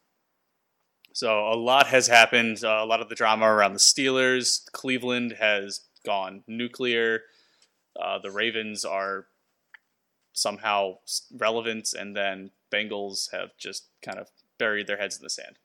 [1.13, 2.63] So a lot has happened.
[2.65, 4.71] Uh, a lot of the drama around the Steelers.
[4.73, 7.23] Cleveland has gone nuclear.
[8.01, 9.27] Uh, the Ravens are
[10.33, 10.99] somehow
[11.37, 15.59] relevant, and then Bengals have just kind of buried their heads in the sand.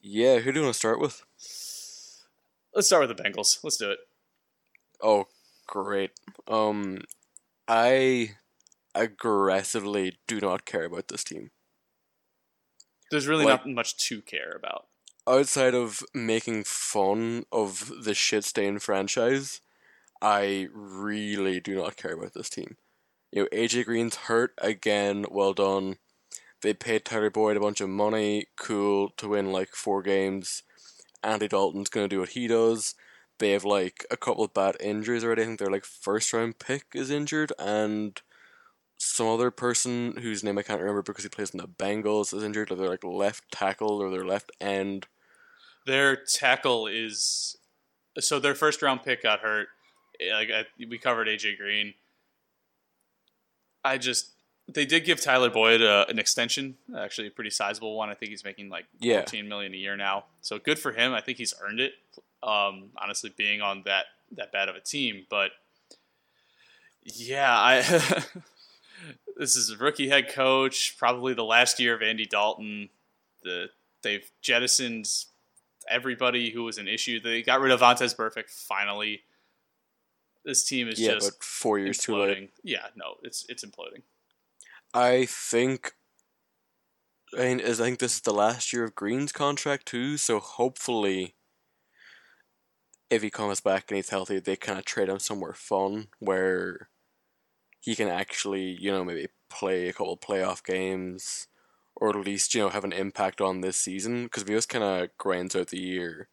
[0.00, 1.24] Yeah, who do you want to start with?
[2.74, 3.58] Let's start with the Bengals.
[3.64, 3.98] Let's do it.
[5.02, 5.26] Oh,
[5.66, 6.10] great.
[6.46, 7.02] Um,
[7.66, 8.36] I
[8.94, 11.50] aggressively do not care about this team.
[13.10, 14.88] There's really Like- not much to care about.
[15.26, 19.60] Outside of making fun of the shit stained franchise,
[20.22, 22.76] I really do not care about this team.
[23.30, 25.98] You know, AJ Green's hurt again, well done.
[26.62, 30.62] They paid Tyler Boyd a bunch of money, cool, to win like four games.
[31.22, 32.94] Andy Dalton's gonna do what he does.
[33.38, 35.42] They have like a couple of bad injuries already.
[35.42, 38.20] I think their like first round pick is injured, and
[38.98, 42.44] some other person whose name I can't remember because he plays in the Bengals is
[42.44, 42.70] injured.
[42.70, 45.06] Or their like left tackle or their left end.
[45.86, 47.56] Their tackle is
[48.18, 49.68] so their first round pick got hurt.
[50.32, 51.94] Like I, we covered AJ Green.
[53.82, 54.32] I just
[54.72, 58.08] they did give Tyler Boyd uh, an extension, actually a pretty sizable one.
[58.08, 59.20] I think he's making like Yeah.
[59.20, 60.24] 14 million a year now.
[60.40, 61.12] So good for him.
[61.12, 61.92] I think he's earned it.
[62.42, 65.50] Um, honestly, being on that that bad of a team, but
[67.04, 67.80] yeah, I
[69.36, 72.88] this is a rookie head coach, probably the last year of Andy Dalton.
[73.42, 73.70] The
[74.02, 75.08] they've jettisoned
[75.88, 77.20] everybody who was an issue.
[77.20, 79.22] They got rid of Vontaze Burfict finally.
[80.44, 82.50] This team is yeah, just but four years too late.
[82.62, 84.02] Yeah, no, it's it's imploding.
[84.94, 85.94] I think.
[87.36, 90.16] I mean, I think this is the last year of Green's contract too.
[90.16, 91.34] So hopefully,
[93.10, 96.88] if he comes back and he's healthy, they kind of trade him somewhere fun where
[97.80, 101.48] he can actually, you know, maybe play a couple playoff games,
[101.96, 104.24] or at least you know have an impact on this season.
[104.24, 106.28] Because he just kind of grinds out the year,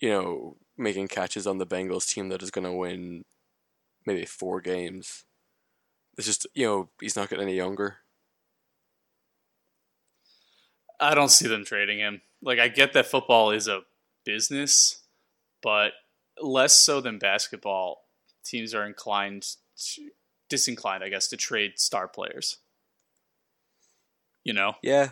[0.00, 3.24] you know, making catches on the Bengals team that is going to win
[4.06, 5.24] maybe four games.
[6.16, 7.98] It's just you know he's not getting any younger.
[11.00, 12.22] I don't see them trading him.
[12.42, 13.80] Like I get that football is a
[14.24, 15.02] business,
[15.62, 15.92] but
[16.40, 18.02] less so than basketball.
[18.44, 19.46] Teams are inclined,
[19.76, 20.10] to,
[20.48, 22.58] disinclined, I guess, to trade star players.
[24.44, 25.08] You know, Yeah,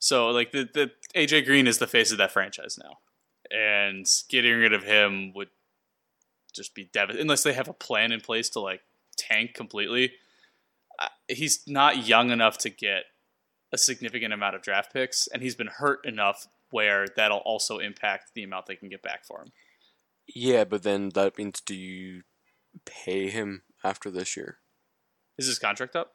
[0.00, 2.98] so like the the AJ Green is the face of that franchise now,
[3.56, 5.50] and getting rid of him would
[6.52, 8.80] just be devastating unless they have a plan in place to like
[9.16, 10.12] tank completely.
[11.28, 13.04] He's not young enough to get
[13.72, 18.32] a significant amount of draft picks, and he's been hurt enough where that'll also impact
[18.34, 19.52] the amount they can get back for him.
[20.26, 22.22] yeah, but then that means do you
[22.84, 24.58] pay him after this year?
[25.38, 26.14] Is his contract up?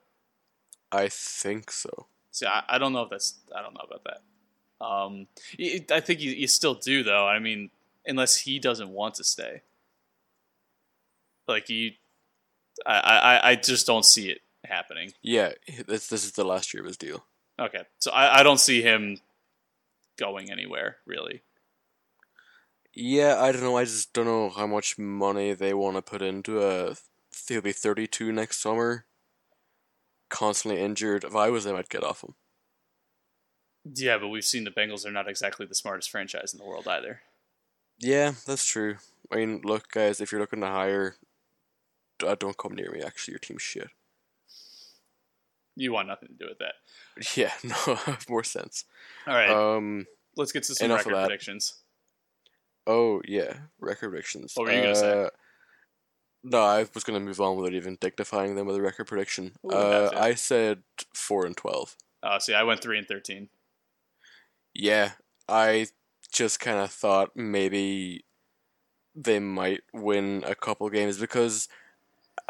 [0.92, 2.08] I think so.
[2.32, 4.86] See, I, I don't know if that's I don't know about that.
[4.86, 5.28] Um,
[5.92, 7.28] I think you, you still do though.
[7.28, 7.72] I mean,
[8.06, 9.62] unless he doesn't want to stay.
[11.48, 11.92] Like you,
[12.86, 15.14] I, I, I just don't see it happening.
[15.22, 15.54] Yeah,
[15.88, 17.26] this this is the last year of his deal.
[17.60, 19.18] Okay, so I, I don't see him
[20.18, 21.42] going anywhere really.
[22.94, 23.78] Yeah, I don't know.
[23.78, 26.96] I just don't know how much money they want to put into a.
[27.48, 29.06] He'll be thirty-two next summer.
[30.30, 31.24] Constantly injured.
[31.24, 32.36] If I was him, I'd get off him.
[33.86, 36.88] Yeah, but we've seen the Bengals are not exactly the smartest franchise in the world
[36.88, 37.22] either.
[38.00, 38.98] Yeah, that's true.
[39.32, 41.16] I mean, look, guys, if you're looking to hire,
[42.26, 43.02] uh, don't come near me.
[43.02, 43.90] Actually, your team's shit.
[45.80, 46.74] You want nothing to do with that.
[47.38, 47.52] Yeah,
[47.88, 47.98] no,
[48.30, 48.84] more sense.
[49.26, 50.06] All right, Um.
[50.36, 51.76] let's get to some record predictions.
[52.86, 54.54] Oh yeah, record predictions.
[54.56, 55.24] What were you gonna say?
[55.26, 55.30] Uh,
[56.44, 59.54] No, I was gonna move on without even dignifying them with a record prediction.
[59.66, 60.10] Ooh, uh.
[60.16, 61.96] I said four and twelve.
[62.24, 63.50] Uh, see, I went three and thirteen.
[64.74, 65.12] Yeah,
[65.48, 65.88] I
[66.32, 68.26] just kind of thought maybe
[69.16, 71.68] they might win a couple games because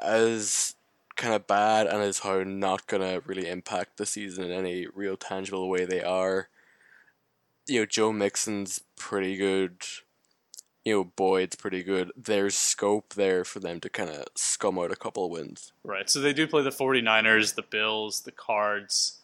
[0.02, 0.76] as
[1.17, 5.17] kind of bad and as how not gonna really impact the season in any real
[5.17, 6.49] tangible way they are.
[7.67, 9.84] You know, Joe Mixon's pretty good.
[10.86, 12.12] You know, Boyd's pretty good.
[12.15, 15.73] There's scope there for them to kind of scum out a couple wins.
[15.84, 16.10] Right.
[16.10, 19.19] So they do play the 49ers, the Bills, the Cards,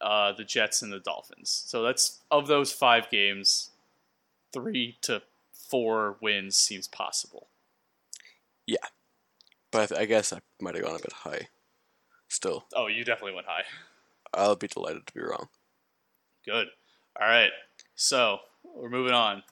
[0.00, 1.64] uh, the Jets, and the Dolphins.
[1.66, 3.72] So that's of those five games,
[4.54, 5.20] three to
[5.52, 7.48] four wins seems possible.
[9.70, 11.48] But I, th- I guess I might have gone a bit high.
[12.28, 12.66] still.
[12.74, 13.64] Oh, you definitely went high.
[14.34, 15.48] I'll be delighted to be wrong.
[16.44, 16.68] Good.
[17.20, 17.50] All right.
[17.94, 19.42] So we're moving on.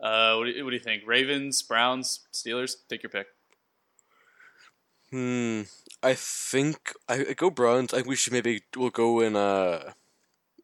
[0.00, 1.02] Uh, what do, you, what do you think?
[1.06, 2.74] Ravens, Browns, Steelers?
[2.88, 3.26] Take your pick.
[5.10, 5.62] Hmm.
[6.02, 7.92] I think I, I go Browns.
[7.92, 9.92] I think we should maybe we'll go in uh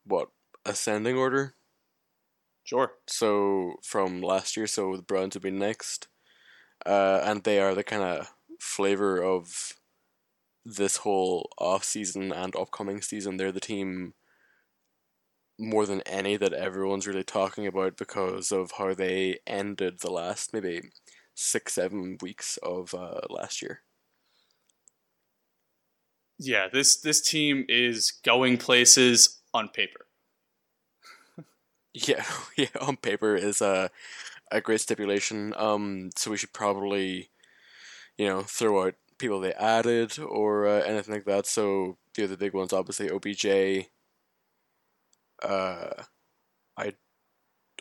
[0.05, 0.29] what
[0.65, 1.55] ascending order.
[2.65, 2.93] Sure.
[3.07, 6.09] So from last year, so the Browns would be next,
[6.85, 9.75] uh, and they are the kind of flavor of
[10.65, 13.37] this whole off season and upcoming season.
[13.37, 14.15] They're the team
[15.59, 20.53] more than any that everyone's really talking about because of how they ended the last
[20.53, 20.83] maybe
[21.35, 23.83] six seven weeks of uh, last year.
[26.39, 30.07] Yeah, this this team is going places on paper.
[31.95, 32.25] Yeah,
[32.57, 32.67] yeah.
[32.81, 33.91] On paper is a
[34.51, 35.55] a great stipulation.
[35.57, 37.31] Um, so we should probably,
[38.19, 41.47] you know, throw out people they added or uh, anything like that.
[41.47, 43.89] So the other big ones, obviously OBJ.
[45.43, 46.03] Uh,
[46.77, 46.95] I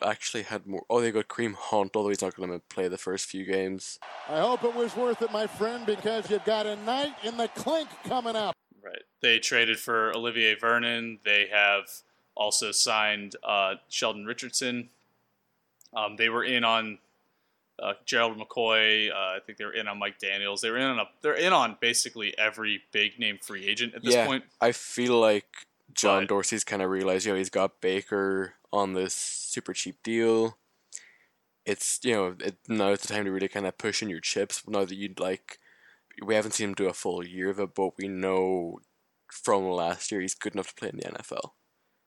[0.04, 0.84] actually had more.
[0.90, 4.00] Oh, they got Kareem Hunt, although he's not going to play the first few games.
[4.30, 7.48] I hope it was worth it, my friend, because you've got a night in the
[7.50, 8.56] clink coming up.
[8.84, 9.04] Right.
[9.22, 11.20] They traded for Olivier Vernon.
[11.24, 11.90] They have
[12.36, 14.90] also signed uh, Sheldon Richardson.
[15.94, 17.00] Um, they were in on
[17.82, 19.12] uh, Gerald McCoy.
[19.12, 20.62] Uh, I think they were in on Mike Daniels.
[20.62, 24.04] They were in on a, they're in on basically every big name free agent at
[24.04, 24.44] this yeah, point.
[24.62, 25.48] I feel like
[25.94, 30.02] John But- Dorsey's kind of realized, you know, he's got Baker on this super cheap
[30.04, 30.58] deal.
[31.66, 34.20] It's you know, it, now it's the time to really kind of push in your
[34.20, 34.62] chips.
[34.68, 35.58] Now that you'd like,
[36.24, 38.80] we haven't seen him do a full year of it, but we know
[39.32, 41.52] from last year he's good enough to play in the NFL.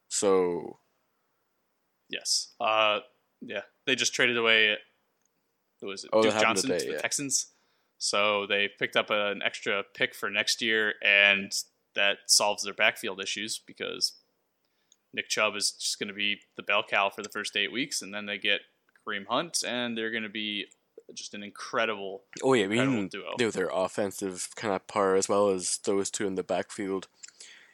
[0.08, 0.78] So
[2.08, 2.54] Yes.
[2.60, 3.00] Uh,
[3.40, 3.62] yeah.
[3.86, 4.76] They just traded away.
[5.80, 6.06] Who was?
[6.12, 7.00] Oh, Duke Johnson today, to the yeah.
[7.00, 7.46] Texans.
[7.98, 11.52] So they picked up an extra pick for next year, and
[11.94, 14.12] that solves their backfield issues because
[15.12, 18.02] Nick Chubb is just going to be the bell cow for the first eight weeks,
[18.02, 18.60] and then they get
[19.06, 20.66] Kareem Hunt, and they're going to be
[21.14, 22.22] just an incredible.
[22.42, 23.34] Oh yeah, we Incredible mean duo.
[23.38, 27.08] you know, their offensive kind of power as well as those two in the backfield.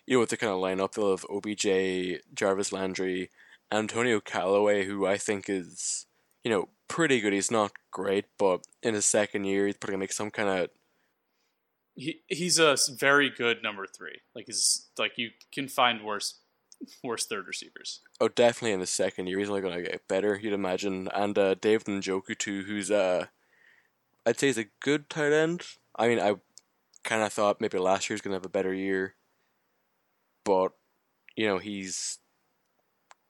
[0.06, 3.30] You know, with the kind of lineup they'll have OBJ, Jarvis Landry,
[3.72, 6.06] Antonio Callaway, who I think is
[6.44, 7.32] you know pretty good.
[7.32, 10.70] He's not great, but in his second year, he's probably gonna make some kind of
[11.96, 14.20] He he's a very good number three.
[14.34, 16.40] Like he's like you can find worse
[17.02, 18.00] worse third receivers.
[18.20, 20.38] oh definitely in his second year, he's only gonna get better.
[20.42, 23.26] You'd imagine, and uh, David Njoku too, who's uh,
[24.26, 25.62] I'd say he's a good tight end.
[25.96, 26.34] I mean, I
[27.04, 29.14] kind of thought maybe last year's gonna have a better year,
[30.44, 30.72] but
[31.36, 32.18] you know he's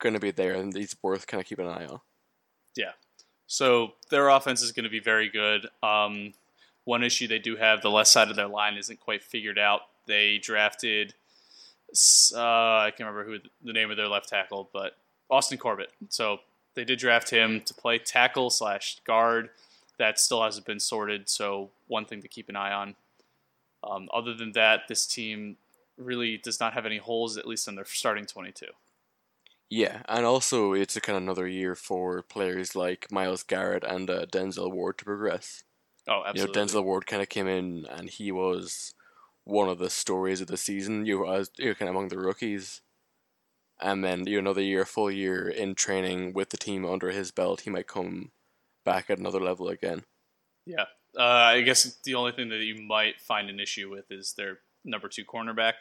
[0.00, 2.00] gonna be there, and he's worth kind of keeping an eye on.
[2.76, 2.92] Yeah.
[3.54, 5.68] So their offense is going to be very good.
[5.80, 6.34] Um,
[6.86, 9.82] one issue they do have, the left side of their line isn't quite figured out.
[10.06, 11.14] They drafted
[12.34, 14.96] uh, I can't remember who the name of their left tackle, but
[15.30, 15.90] Austin Corbett.
[16.08, 16.38] So
[16.74, 19.50] they did draft him to play tackle slash guard.
[20.00, 21.28] That still hasn't been sorted.
[21.28, 22.96] So one thing to keep an eye on.
[23.84, 25.58] Um, other than that, this team
[25.96, 28.66] really does not have any holes, at least in their starting 22.
[29.74, 34.08] Yeah, and also it's a kind of another year for players like Myles Garrett and
[34.08, 35.64] uh, Denzel Ward to progress.
[36.06, 36.40] Oh, absolutely.
[36.40, 38.94] You know, Denzel Ward kind of came in and he was
[39.42, 41.06] one of the stories of the season.
[41.06, 42.82] You as you know, kind of among the rookies,
[43.80, 47.32] and then you know another year, full year in training with the team under his
[47.32, 48.30] belt, he might come
[48.84, 50.04] back at another level again.
[50.66, 50.84] Yeah.
[51.18, 54.58] Uh, I guess the only thing that you might find an issue with is their
[54.84, 55.74] number two cornerback.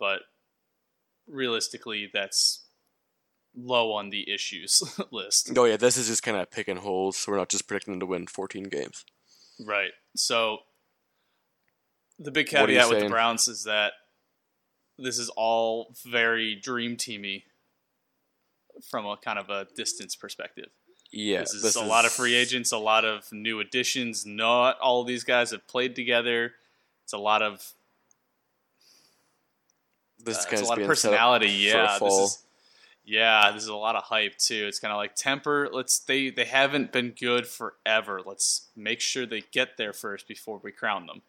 [0.00, 0.22] But
[1.28, 2.64] realistically, that's
[3.56, 5.52] low on the issues list.
[5.56, 7.16] Oh yeah, this is just kind of picking holes.
[7.16, 9.04] So we're not just predicting them to win 14 games.
[9.64, 9.92] Right.
[10.16, 10.58] So
[12.18, 13.08] the big What are you caveat with the?
[13.08, 13.92] Browns is that
[14.98, 17.44] this is all very dream teamy
[18.88, 20.68] from a kind of a distance perspective.
[21.10, 24.26] Yeah, this is a lot of free agents, a lot of new additions.
[24.26, 26.52] Not all of these guys have played together.
[27.04, 27.72] It's a lot of
[30.22, 31.48] This uh, is a lot of being set up personality.
[31.48, 32.44] Yeah, this is
[33.10, 34.66] yeah, this is a lot of hype too.
[34.68, 35.68] It's kind of like temper.
[35.72, 38.20] Let's they they haven't been good forever.
[38.24, 41.22] Let's make sure they get there first before we crown them.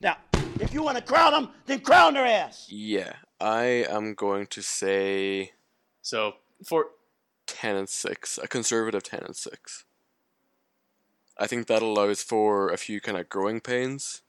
[0.00, 0.16] Now,
[0.60, 2.66] if you want to crown them, then crown their ass.
[2.68, 5.52] Yeah, I am going to say
[6.00, 6.34] So
[6.66, 6.86] for
[7.46, 9.84] 10 and 6, a conservative 10 and 6.
[11.38, 14.22] I think that allows for a few kind of growing pains.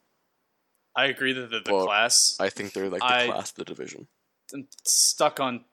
[0.96, 3.56] I agree that the, the Well, class I think they're like the I- class of
[3.56, 4.06] the division.
[4.52, 5.64] I'm stuck on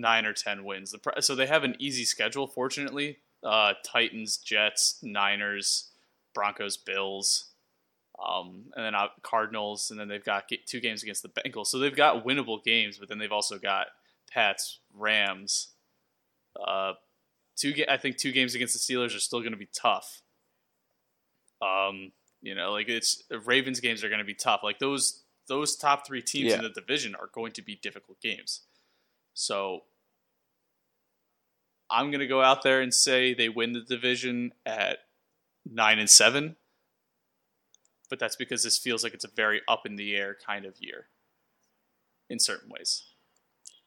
[0.00, 0.94] nine or ten wins.
[1.20, 2.46] So they have an easy schedule.
[2.46, 5.90] Fortunately, uh, Titans, Jets, Niners,
[6.34, 7.46] Broncos, Bills.
[8.24, 11.66] Um, and then uh, Cardinals, and then they've got two games against the Bengals.
[11.68, 13.88] So they've got winnable games, but then they've also got
[14.30, 15.68] Pats, Rams.
[16.62, 16.92] Uh,
[17.56, 20.22] two, ga- I think two games against the Steelers are still going to be tough.
[21.60, 22.12] Um,
[22.42, 24.60] you know, like it's Ravens games are going to be tough.
[24.62, 26.56] Like those those top three teams Yeah.
[26.58, 28.60] in the division are going to be difficult games.
[29.34, 29.82] So
[31.90, 34.98] I'm going to go out there and say they win the division at
[35.70, 36.56] nine and seven.
[38.08, 40.74] But that's because this feels like it's a very up in the air kind of
[40.80, 41.06] year
[42.28, 43.04] in certain ways.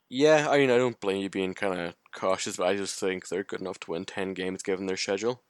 [0.10, 3.28] Yeah, I mean, I don't blame you being kind of cautious, but I just think
[3.28, 5.42] they're good enough to win 10 games given their schedule.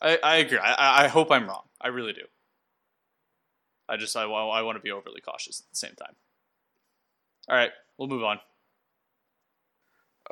[0.00, 0.58] I, I agree.
[0.58, 1.64] I- I, hope I'm wrong.
[1.80, 2.22] I really do.
[3.88, 6.14] I just I, I want to be overly cautious at the same time.
[7.48, 8.38] All right, we'll move on.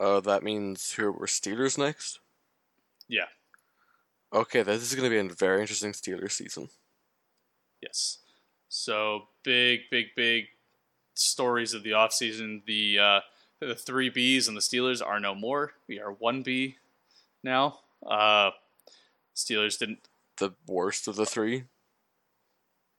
[0.01, 2.20] Uh, that means who we're Steelers next?
[3.07, 3.26] Yeah.
[4.32, 6.70] Okay, this is going to be a very interesting Steelers season.
[7.82, 8.18] Yes.
[8.68, 10.46] So big, big, big
[11.14, 12.64] stories of the offseason.
[12.64, 13.20] The uh,
[13.61, 15.72] the three Bs and the Steelers are no more.
[15.86, 16.76] We are one B
[17.42, 17.80] now.
[18.07, 18.53] Uh,
[19.36, 21.64] Steelers didn't The worst of the three.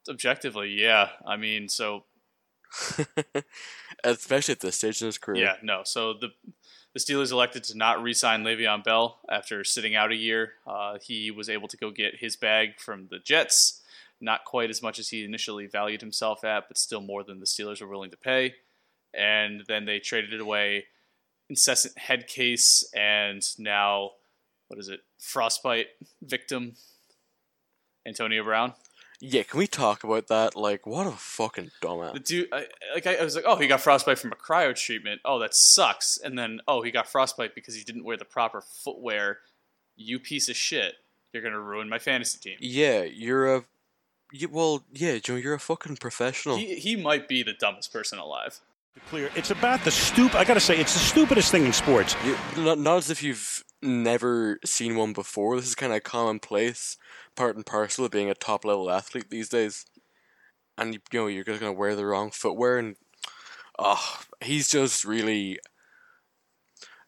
[0.10, 1.10] objectively, yeah.
[1.26, 2.04] I mean, so
[4.04, 5.44] Especially at this stage in his career.
[5.44, 5.82] yeah, no.
[5.84, 6.30] So the
[6.94, 10.54] the Steelers elected to not re-sign Le'Veon Bell after sitting out a year.
[10.68, 13.82] Uh, he was able to go get his bag from the Jets.
[14.20, 17.46] Not quite as much as he initially valued himself at, but still more than the
[17.46, 18.56] Steelers were willing to pay.
[19.14, 20.86] And then they traded it away.
[21.50, 24.12] Incessant head case, and now
[24.68, 25.02] what is it?
[25.20, 25.88] Frostbite
[26.22, 26.76] victim,
[28.06, 28.74] Antonio Brown.
[29.24, 30.56] Yeah, can we talk about that?
[30.56, 32.14] Like, what a fucking dumbass.
[32.14, 32.66] The dude, I,
[32.96, 35.22] like I, I was like, oh, he got frostbite from a cryo treatment.
[35.24, 36.18] Oh, that sucks.
[36.18, 39.38] And then, oh, he got frostbite because he didn't wear the proper footwear.
[39.96, 40.96] You piece of shit!
[41.32, 42.58] You're gonna ruin my fantasy team.
[42.60, 43.64] Yeah, you're a.
[44.32, 46.58] You, well, yeah, Joe, you're a fucking professional.
[46.58, 48.60] He he might be the dumbest person alive.
[49.08, 49.30] Clear.
[49.36, 50.38] It's about the stupid.
[50.38, 52.16] I gotta say, it's the stupidest thing in sports.
[52.26, 55.56] You, not, not as if you've never seen one before.
[55.56, 56.98] This is kind of commonplace,
[57.36, 59.86] part and parcel of being a top level athlete these days.
[60.78, 62.96] And you, know you're just gonna wear the wrong footwear, and
[63.80, 65.60] oh, he's just really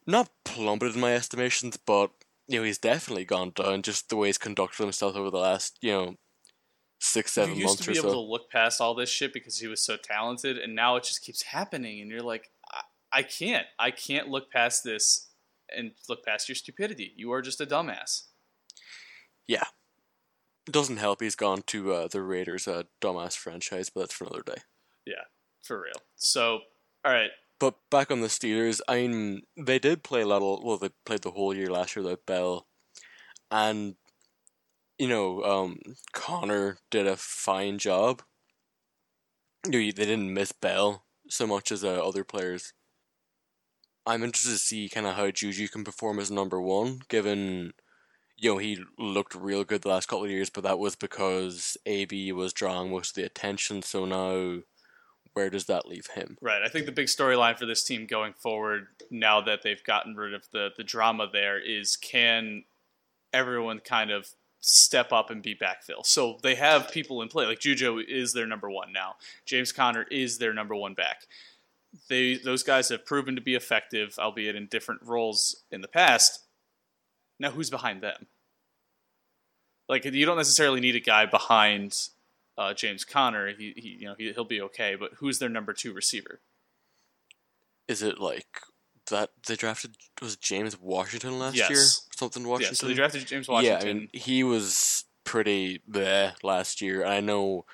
[0.06, 2.10] not plummeted in my estimations, but
[2.48, 3.82] you know he's definitely gone down.
[3.82, 6.14] Just the way he's conducted himself over the last you know
[7.04, 8.14] six seven you used to be able so.
[8.14, 11.22] to look past all this shit because he was so talented, and now it just
[11.22, 12.80] keeps happening, and you're like, I,
[13.12, 15.28] I can't, I can't look past this
[15.76, 17.12] and look past your stupidity.
[17.16, 18.22] You are just a dumbass.
[19.46, 19.64] Yeah.
[20.66, 24.24] It doesn't help he's gone to uh, the Raiders, uh, dumbass franchise, but that's for
[24.24, 24.62] another day.
[25.04, 25.24] Yeah,
[25.62, 26.00] for real.
[26.16, 26.60] So,
[27.04, 27.30] all right,
[27.60, 30.90] But back on the Steelers, I mean, they did play a lot of, well, they
[31.06, 32.66] played the whole year last year without Bell.
[33.50, 33.96] And,
[35.04, 35.80] you know, um,
[36.14, 38.22] Conner did a fine job.
[39.66, 42.72] You—they didn't miss Bell so much as uh, other players.
[44.06, 47.74] I'm interested to see kind of how Juju can perform as number one, given,
[48.38, 51.76] you know, he looked real good the last couple of years, but that was because
[51.84, 53.82] AB was drawing most of the attention.
[53.82, 54.62] So now,
[55.34, 56.38] where does that leave him?
[56.40, 56.62] Right.
[56.62, 60.32] I think the big storyline for this team going forward, now that they've gotten rid
[60.32, 62.64] of the, the drama there, is can
[63.34, 64.28] everyone kind of
[64.64, 66.04] step up and be backfill?
[66.04, 67.46] So they have people in play.
[67.46, 69.16] Like Juju is their number one now.
[69.44, 71.26] James Conner is their number one back.
[72.08, 76.40] They those guys have proven to be effective, albeit in different roles in the past.
[77.38, 78.26] Now who's behind them?
[79.88, 82.08] Like you don't necessarily need a guy behind
[82.56, 83.48] uh, James Conner.
[83.48, 86.40] He, he you know he, he'll be okay, but who's their number two receiver?
[87.86, 88.60] Is it like
[89.10, 91.70] that they drafted was James Washington last Yes.
[91.70, 91.84] year?
[92.16, 92.72] Something Washington.
[92.74, 93.86] Yeah, so they drafted James Washington.
[93.86, 97.02] Yeah, I mean he was pretty bleh last year.
[97.02, 97.64] And I know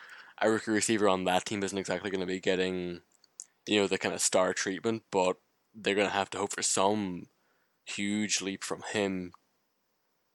[0.40, 3.00] a rookie receiver on that team isn't exactly going to be getting,
[3.66, 5.36] you know, the kind of star treatment, but
[5.74, 7.26] they're going to have to hope for some
[7.84, 9.32] huge leap from him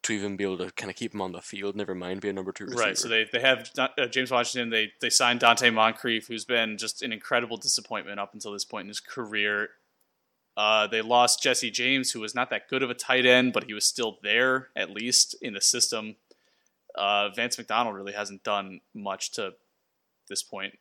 [0.04, 1.76] to even be able to kind of keep him on the field.
[1.76, 2.82] Never mind be a number two receiver.
[2.82, 2.98] right.
[2.98, 4.70] So they they have uh, James Washington.
[4.70, 8.84] They they signed Donte Moncrief, who's been just an incredible disappointment up until this point
[8.84, 9.70] in his career.
[10.58, 13.66] Uh, they lost Jesse James, who was not that good of a tight end, but
[13.66, 16.16] he was still there at least in the system.
[16.96, 19.54] Uh, Vance McDonald really hasn't done much to
[20.30, 20.78] this point.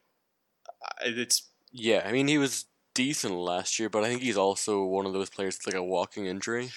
[1.04, 5.06] It's Yeah, I mean he was decent last year, but I think he's also one
[5.06, 6.70] of those players that's like a walking injury.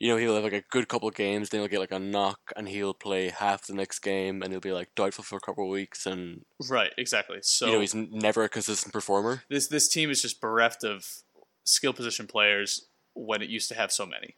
[0.00, 2.00] You know, he'll have like a good couple of games, then he'll get like a
[2.00, 5.40] knock, and he'll play half the next game, and he'll be like doubtful for a
[5.40, 7.38] couple of weeks, and right, exactly.
[7.42, 9.44] So you know he's never a consistent performer.
[9.48, 11.22] this this team is just bereft of
[11.64, 14.36] skill position players when it used to have so many.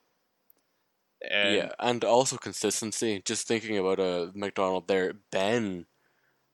[1.29, 3.23] And yeah, and also consistency.
[3.25, 5.87] Just thinking about uh, McDonald there, Ben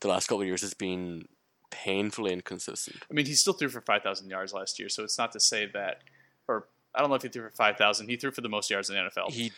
[0.03, 1.27] the last couple of years has been
[1.71, 2.99] painfully inconsistent.
[3.11, 5.69] I mean, he still threw for 5,000 yards last year, so it's not to say
[5.73, 6.03] that,
[6.47, 8.09] or I don't know if he threw for 5,000.
[8.09, 9.31] He threw for the most yards in the NFL.
[9.31, 9.53] He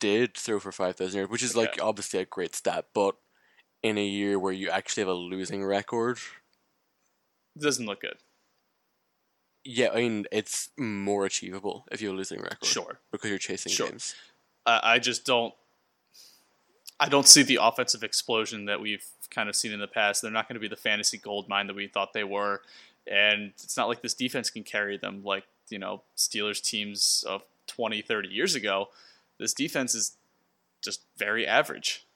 [0.00, 3.16] did throw for 5,000 yards, which is like obviously a great stat, but
[3.82, 6.18] in a year where you actually have a losing record,
[7.58, 8.16] doesn't look good.
[9.64, 12.64] Yeah, I mean, it's more achievable if you're losing record.
[12.64, 13.00] Sure.
[13.10, 13.88] Because you're chasing Sure.
[13.88, 14.14] games.
[14.66, 15.54] I I just don't.
[17.00, 20.22] I don't see the offensive explosion that we've kind of seen in the past.
[20.22, 22.62] They're not going to be the fantasy gold mine that we thought they were,
[23.06, 27.42] and it's not like this defense can carry them like you know Steelers teams of
[27.66, 28.88] 20, 30 years ago.
[29.38, 30.16] This defense is
[30.82, 32.06] just very average.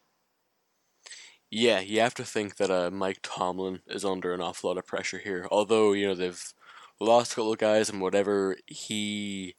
[1.51, 4.87] Yeah, you have to think that uh, Mike Tomlin is under an awful lot of
[4.87, 5.49] pressure here.
[5.51, 6.53] Although, you know, they've
[7.01, 9.57] lost a couple of guys and whatever, he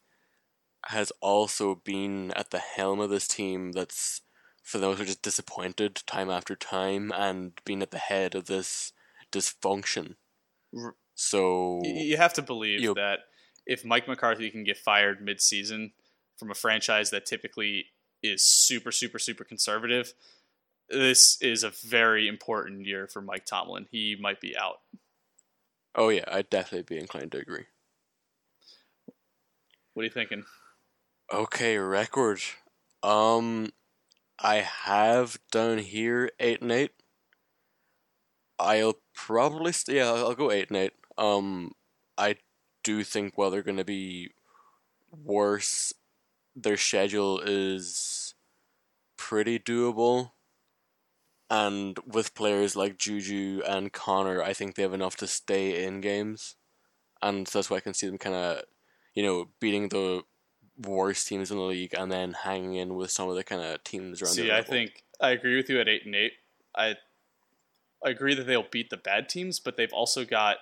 [0.86, 4.22] has also been at the helm of this team that's,
[4.62, 8.46] for those who are just disappointed time after time and been at the head of
[8.46, 8.92] this
[9.32, 10.14] dysfunction.
[11.14, 13.20] So, You have to believe You- that
[13.66, 15.92] if Mike McCarthy can get fired mid-season
[16.38, 20.14] from a franchise that typically is super, super, super conservative,
[20.88, 23.86] this is a very important year for Mike Tomlin.
[23.90, 24.80] He might be out.
[25.94, 27.66] Oh yeah, I'd definitely be inclined to agree.
[29.94, 30.44] What are you thinking?
[31.32, 32.40] Okay, record.
[33.02, 33.72] Um,
[34.38, 36.92] I have down here eight and eight.
[38.58, 40.92] I'll probably st- yeah, I'll go eight and eight.
[41.16, 41.72] Um,
[42.18, 42.36] I
[42.82, 44.32] do think while they're gonna be
[45.12, 45.94] worse,
[46.56, 48.34] their schedule is
[49.16, 50.32] pretty doable.
[51.50, 56.00] And with players like Juju and Conner, I think they have enough to stay in
[56.00, 56.54] games,
[57.20, 58.62] and so that's why I can see them kind of,
[59.14, 60.22] you know, beating the
[60.78, 63.82] worst teams in the league and then hanging in with some of the kind of
[63.84, 64.32] teams around.
[64.32, 66.32] See, I think I agree with you at eight and eight.
[66.76, 66.94] I
[68.04, 70.58] I agree that they'll beat the bad teams, but they've also got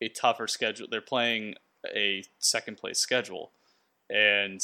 [0.00, 0.86] a tougher schedule.
[0.90, 1.54] They're playing
[1.94, 3.52] a second place schedule,
[4.08, 4.60] and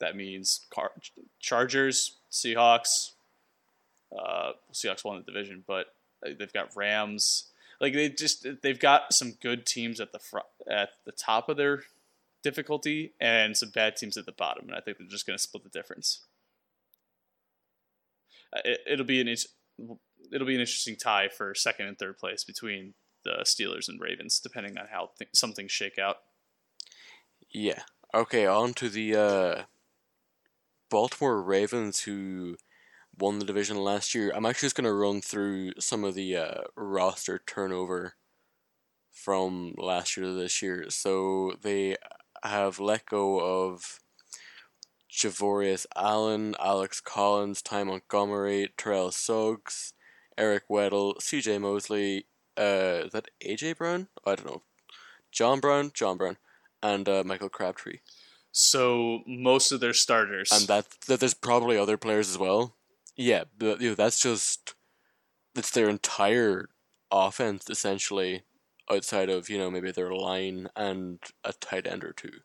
[0.00, 0.92] that means Car-
[1.38, 3.12] Chargers, Seahawks.
[4.16, 5.86] Uh, Seahawks won the division, but
[6.22, 7.50] they've got Rams.
[7.80, 11.56] Like they just they've got some good teams at the front at the top of
[11.56, 11.82] their
[12.42, 15.42] difficulty, and some bad teams at the bottom, and I think they're just going to
[15.42, 16.20] split the difference
[18.54, 22.44] uh, it, it'll be an it'll be an interesting tie for second and third place
[22.44, 22.94] between
[23.24, 26.18] the Steelers and Ravens, depending on how th- some things shake out.
[27.50, 27.82] Yeah.
[28.12, 29.62] Okay, on to the uh,
[30.90, 32.56] Baltimore Ravens who
[33.18, 34.32] won the division last year.
[34.34, 38.14] I'm actually just going to run through some of the uh, roster turnover
[39.10, 40.86] from last year to this year.
[40.90, 41.96] So they
[42.42, 44.00] have let go of
[45.10, 49.92] Javorius Allen, Alex Collins, Ty Montgomery, Terrell Suggs,
[50.36, 54.08] Eric Weddle, CJ Mosley, uh, is that AJ Brown?
[54.26, 54.62] I don't know.
[55.32, 56.36] John Brown, John Brown,
[56.82, 57.98] and uh, Michael Crabtree.
[58.52, 62.76] So most of their starters, And that, that there's probably other players as well.
[63.16, 64.74] Yeah, but you know, that's just
[65.54, 66.68] that's their entire
[67.12, 68.44] offense essentially
[68.90, 72.40] outside of, you know, maybe their line and a tight end or two.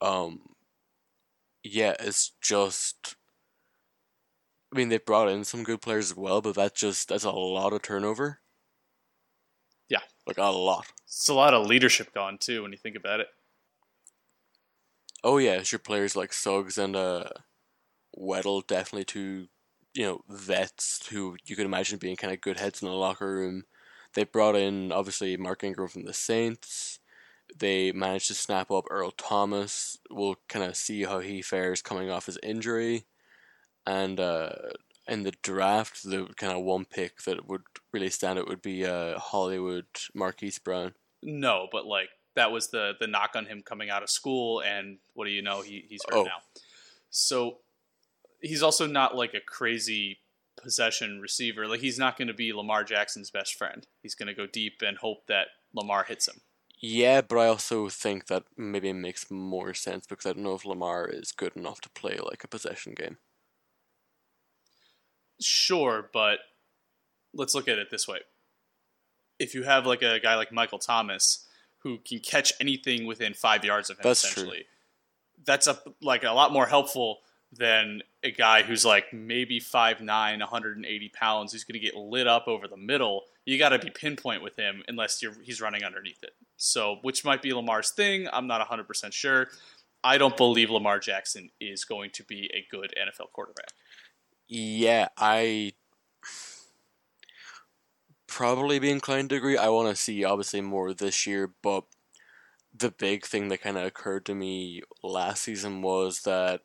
[0.00, 0.54] Um
[1.64, 3.16] yeah, it's just
[4.72, 7.30] I mean, they brought in some good players as well, but that just that's a
[7.30, 8.40] lot of turnover.
[9.88, 10.00] Yeah.
[10.26, 10.86] Like a lot.
[11.04, 13.28] it's a lot of leadership gone too when you think about it.
[15.24, 17.24] Oh yeah, it's your players like Suggs and uh
[18.18, 19.48] Weddle definitely two,
[19.94, 23.32] you know, vets who you can imagine being kind of good heads in the locker
[23.32, 23.64] room.
[24.14, 26.98] They brought in obviously Mark Ingram from the Saints.
[27.56, 29.98] They managed to snap up Earl Thomas.
[30.10, 33.04] We'll kind of see how he fares coming off his injury.
[33.86, 34.52] And uh,
[35.08, 38.86] in the draft, the kind of one pick that would really stand out would be
[38.86, 40.94] uh, Hollywood Marquise Brown.
[41.22, 44.98] No, but like that was the the knock on him coming out of school, and
[45.14, 45.62] what do you know?
[45.62, 46.24] He he's hurt Oh.
[46.24, 46.38] now.
[47.10, 47.58] So
[48.42, 50.18] he's also not like a crazy
[50.60, 51.66] possession receiver.
[51.66, 53.86] Like he's not going to be Lamar Jackson's best friend.
[54.02, 56.40] He's going to go deep and hope that Lamar hits him.
[56.80, 60.54] Yeah, but I also think that maybe it makes more sense because I don't know
[60.54, 63.18] if Lamar is good enough to play like a possession game.
[65.40, 66.38] Sure, but
[67.32, 68.18] let's look at it this way.
[69.38, 71.46] If you have like a guy like Michael Thomas
[71.78, 74.42] who can catch anything within five yards of him, That's true.
[74.42, 74.64] essentially,
[75.44, 77.18] that's a like a lot more helpful
[77.52, 82.48] than a guy who's like maybe 5'9", 180 pounds, who's going to get lit up
[82.48, 83.24] over the middle.
[83.44, 86.32] You got to be pinpoint with him unless he's running underneath it.
[86.56, 88.28] So, which might be Lamar's thing.
[88.32, 89.48] I'm not 100% sure.
[90.04, 93.70] I don't believe Lamar Jackson is going to be a good NFL quarterback.
[94.48, 95.72] Yeah, I
[98.26, 99.56] probably be inclined to agree.
[99.56, 101.84] I want to see obviously more this year, but
[102.76, 106.62] the big thing that kind of occurred to me last season was that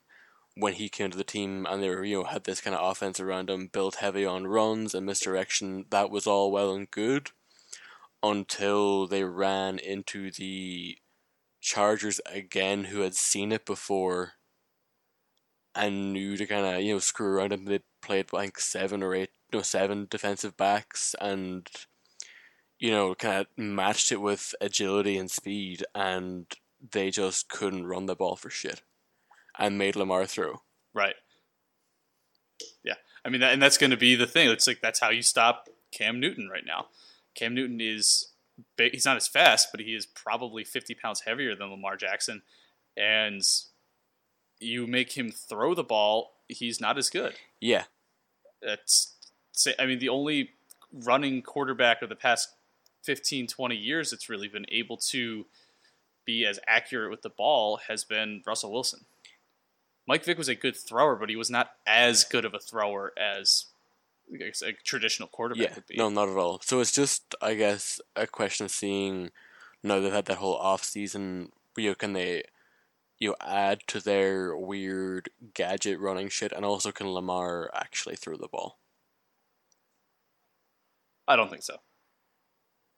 [0.60, 2.92] when he came to the team and they were you know had this kind of
[2.92, 7.32] offense around him, built heavy on runs and misdirection, that was all well and good
[8.24, 10.98] until they ran into the
[11.62, 14.34] Chargers again, who had seen it before
[15.78, 19.14] and knew to kind of you know screw around and they played like seven or
[19.14, 21.70] eight no seven defensive backs and
[22.80, 26.48] you know kind of matched it with agility and speed and
[26.92, 28.82] they just couldn't run the ball for shit
[29.58, 30.62] and made Lamar throw.
[30.94, 31.16] Right.
[32.84, 34.50] Yeah, I mean, that, and that's going to be the thing.
[34.50, 36.88] It's like that's how you stop Cam Newton right now.
[37.36, 38.30] Cam Newton is
[38.76, 42.42] big, he's not as fast, but he is probably 50 pounds heavier than Lamar Jackson,
[42.96, 43.42] and
[44.60, 47.36] you make him throw the ball, he's not as good.
[47.60, 47.84] Yeah,
[48.62, 49.14] That's
[49.80, 50.52] I mean, the only
[50.92, 52.50] running quarterback of the past
[53.04, 55.46] 15, 20 years that's really been able to
[56.26, 59.06] be as accurate with the ball has been Russell Wilson.
[60.08, 63.12] Mike Vick was a good thrower, but he was not as good of a thrower
[63.18, 63.66] as
[64.64, 65.98] a traditional quarterback yeah, would be.
[65.98, 66.60] no, not at all.
[66.62, 69.32] So it's just, I guess, a question of seeing.
[69.84, 71.52] Now they've had that whole off season.
[71.78, 72.44] You know, can they,
[73.20, 78.38] you know, add to their weird gadget running shit, and also can Lamar actually throw
[78.38, 78.80] the ball?
[81.28, 81.78] I don't think so.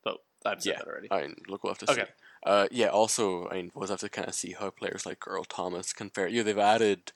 [0.03, 1.07] But I've said yeah, that already.
[1.11, 2.05] I mean, look, we'll have to Okay.
[2.05, 2.07] see.
[2.45, 2.87] Uh, yeah.
[2.87, 6.29] Also, I mean, we'll have to kind of see how players like Earl Thomas compare.
[6.29, 7.11] Know, they've added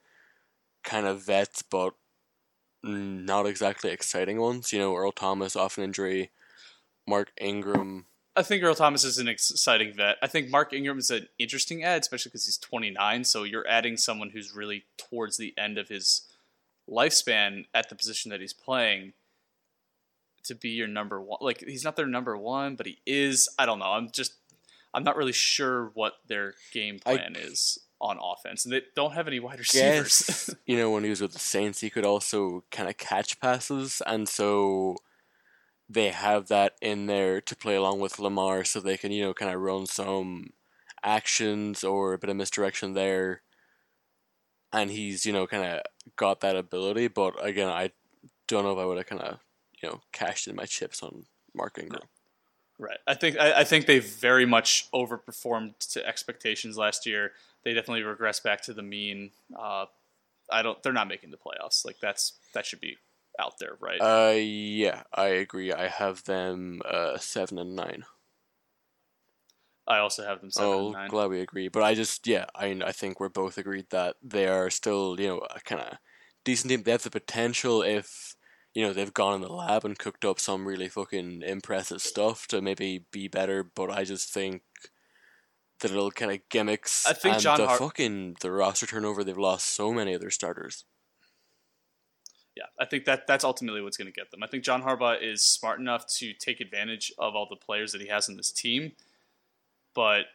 [0.83, 1.93] kind of vets, but
[2.83, 4.73] not exactly exciting ones.
[4.73, 6.31] You know, Earl Thomas off an injury,
[7.07, 8.07] Mark Ingram.
[8.35, 10.17] I think Earl Thomas is an exciting vet.
[10.21, 13.23] I think Mark Ingram is an interesting ad, especially because he's 29.
[13.25, 16.23] So you're adding someone who's really towards the end of his
[16.89, 19.13] lifespan at the position that he's playing
[20.45, 21.37] to be your number one.
[21.41, 23.47] Like he's not their number one, but he is.
[23.57, 23.85] I don't know.
[23.85, 24.33] I'm just
[24.93, 29.13] I'm not really sure what their game I- plan is on offense, and they don't
[29.13, 30.25] have any wide receivers.
[30.27, 33.39] Yes, you know, when he was with the Saints, he could also kind of catch
[33.39, 34.97] passes, and so
[35.89, 39.33] they have that in there to play along with Lamar, so they can you know
[39.33, 40.51] kind of run some
[41.03, 43.41] actions or a bit of misdirection there,
[44.71, 45.81] and he's you know kind of
[46.17, 47.07] got that ability.
[47.07, 47.91] But again, I
[48.47, 49.39] don't know if I would have kind of
[49.81, 51.23] you know cashed in my chips on
[51.55, 52.07] Mark Ingram.
[52.79, 52.97] Right.
[53.07, 57.31] I think I, I think they very much overperformed to expectations last year.
[57.63, 59.31] They definitely regressed back to the mean.
[59.57, 59.85] Uh,
[60.51, 60.81] I don't.
[60.83, 61.85] They're not making the playoffs.
[61.85, 62.97] Like that's that should be
[63.39, 63.99] out there, right?
[63.99, 65.71] Uh, yeah, I agree.
[65.71, 68.05] I have them uh seven and nine.
[69.87, 71.09] I also have them seven oh, and nine.
[71.09, 71.67] glad we agree.
[71.67, 75.27] But I just, yeah, I, I think we're both agreed that they are still, you
[75.27, 75.97] know, a kind of
[76.45, 76.83] decent team.
[76.83, 78.32] They have the potential if,
[78.73, 82.47] you know, they've gone in the lab and cooked up some really fucking impressive stuff
[82.47, 83.63] to maybe be better.
[83.63, 84.63] But I just think
[85.79, 89.23] the little kind of gimmicks I think and John the Har- fucking the roster turnover,
[89.23, 90.85] they've lost so many of their starters.
[92.55, 94.43] Yeah, I think that that's ultimately what's going to get them.
[94.43, 98.01] I think John Harbaugh is smart enough to take advantage of all the players that
[98.01, 98.91] he has in this team,
[99.95, 100.25] but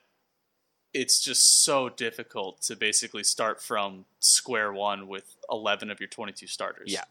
[0.93, 6.49] it's just so difficult to basically start from square one with 11 of your 22
[6.49, 6.93] starters.
[6.93, 7.05] Yeah.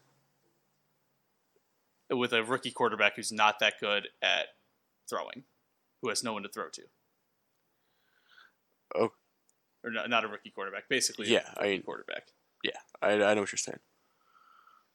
[2.10, 4.46] With a rookie quarterback who's not that good at
[5.10, 5.44] throwing,
[6.00, 6.82] who has no one to throw to.
[8.94, 9.12] Oh.
[9.84, 11.28] Or not, not a rookie quarterback, basically.
[11.28, 12.28] Yeah, a I mean- quarterback.
[12.64, 13.78] Yeah, I, I know what you're saying.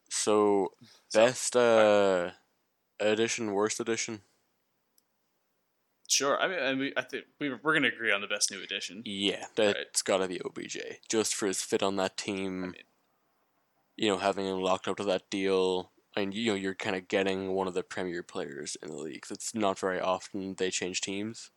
[0.09, 0.73] So,
[1.09, 2.31] So- best uh,
[2.99, 4.21] edition, worst edition?
[6.09, 6.39] Sure.
[6.39, 8.61] I mean, I, mean, I think we, we're going to agree on the best new
[8.61, 9.01] addition.
[9.05, 10.77] Yeah, that's gotta be OBJ.
[11.09, 12.73] Just for his fit on that team, mean-
[13.95, 17.07] you know, having him locked up to that deal, and you know, you're kind of
[17.07, 19.25] getting one of the premier players in the league.
[19.29, 21.49] It's not very often they change teams.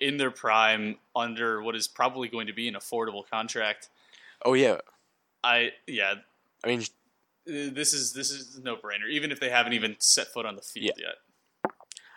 [0.00, 3.88] in their prime under what is probably going to be an affordable contract.
[4.44, 4.78] Oh yeah,
[5.44, 6.14] I yeah,
[6.64, 9.08] I mean, uh, this is this is no brainer.
[9.10, 11.16] Even if they haven't even set foot on the field yet.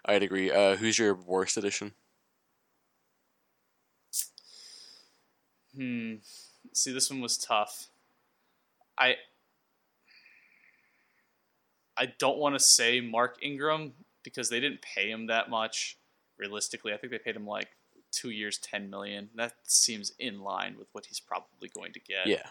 [0.06, 0.52] I'd agree.
[0.52, 1.94] Uh, who's your worst edition?
[5.76, 6.16] Hmm.
[6.74, 7.88] See, this one was tough.
[8.98, 9.16] I
[11.98, 15.98] I don't want to say Mark Ingram because they didn't pay him that much.
[16.38, 17.70] Realistically, I think they paid him like
[18.12, 19.30] two years, ten million.
[19.36, 22.28] That seems in line with what he's probably going to get.
[22.28, 22.48] Yeah.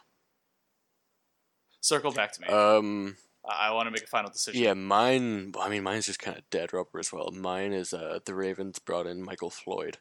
[1.80, 2.48] Circle back to me.
[2.48, 3.16] Um.
[3.44, 4.62] I, want to make a final decision.
[4.62, 5.52] Yeah, mine.
[5.58, 7.32] I mean, mine's just kind of dead rubber as well.
[7.32, 9.98] Mine is uh, the Ravens brought in Michael Floyd.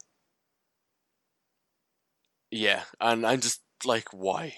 [2.52, 4.58] Yeah, and I'm just like, why?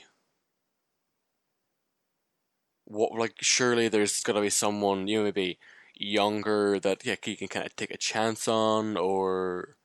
[2.85, 5.59] What like surely there's got to be someone you know maybe
[5.95, 9.77] younger that yeah he can kind of take a chance on or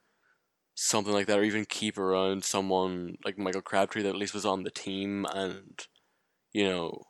[0.75, 4.47] something like that, or even keep around someone like Michael Crabtree that at least was
[4.47, 5.87] on the team and
[6.53, 7.03] you know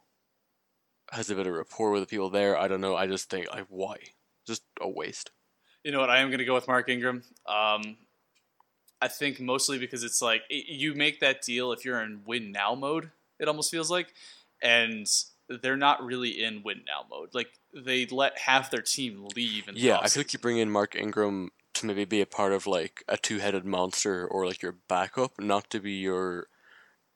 [1.11, 2.59] has a bit of rapport with the people there.
[2.59, 2.97] I don't know.
[2.97, 3.97] I just think like why,
[4.47, 5.30] just a waste.
[5.84, 6.11] You know what?
[6.11, 7.22] I am going to go with Mark Ingram.
[7.47, 7.99] Um,
[9.01, 12.53] I think mostly because it's like it, you make that deal if you're in win
[12.53, 13.11] now mode.
[13.39, 14.14] It almost feels like,
[14.62, 15.07] and
[15.49, 17.31] they're not really in win now mode.
[17.35, 19.69] Like they let half their team leave.
[19.69, 22.53] In Yeah, I feel like you bring in Mark Ingram to maybe be a part
[22.53, 26.49] of like a two-headed monster or like your backup, not to be your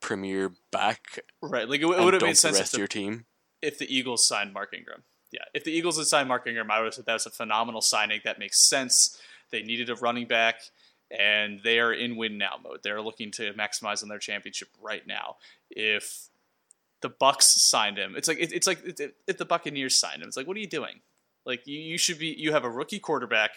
[0.01, 1.19] premier back.
[1.41, 1.67] right.
[1.69, 3.25] Like it, it would have made sense the if rest the, your team.
[3.61, 5.03] if the Eagles signed Mark Ingram.
[5.31, 7.31] Yeah, if the Eagles had signed Mark Ingram, I would have said that was a
[7.31, 8.21] phenomenal signing.
[8.23, 9.19] That makes sense.
[9.49, 10.61] They needed a running back,
[11.09, 12.81] and they are in win now mode.
[12.83, 15.37] They're looking to maximize on their championship right now.
[15.71, 16.29] If
[17.03, 20.27] the Bucks signed him, it's like it, it's like it, if the Buccaneers signed him,
[20.27, 21.01] it's like what are you doing?
[21.45, 22.33] Like you, you should be.
[22.35, 23.51] You have a rookie quarterback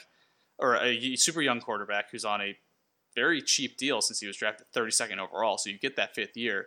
[0.59, 2.59] or a super young quarterback who's on a
[3.15, 5.57] very cheap deal since he was drafted 32nd overall.
[5.57, 6.67] So you get that fifth year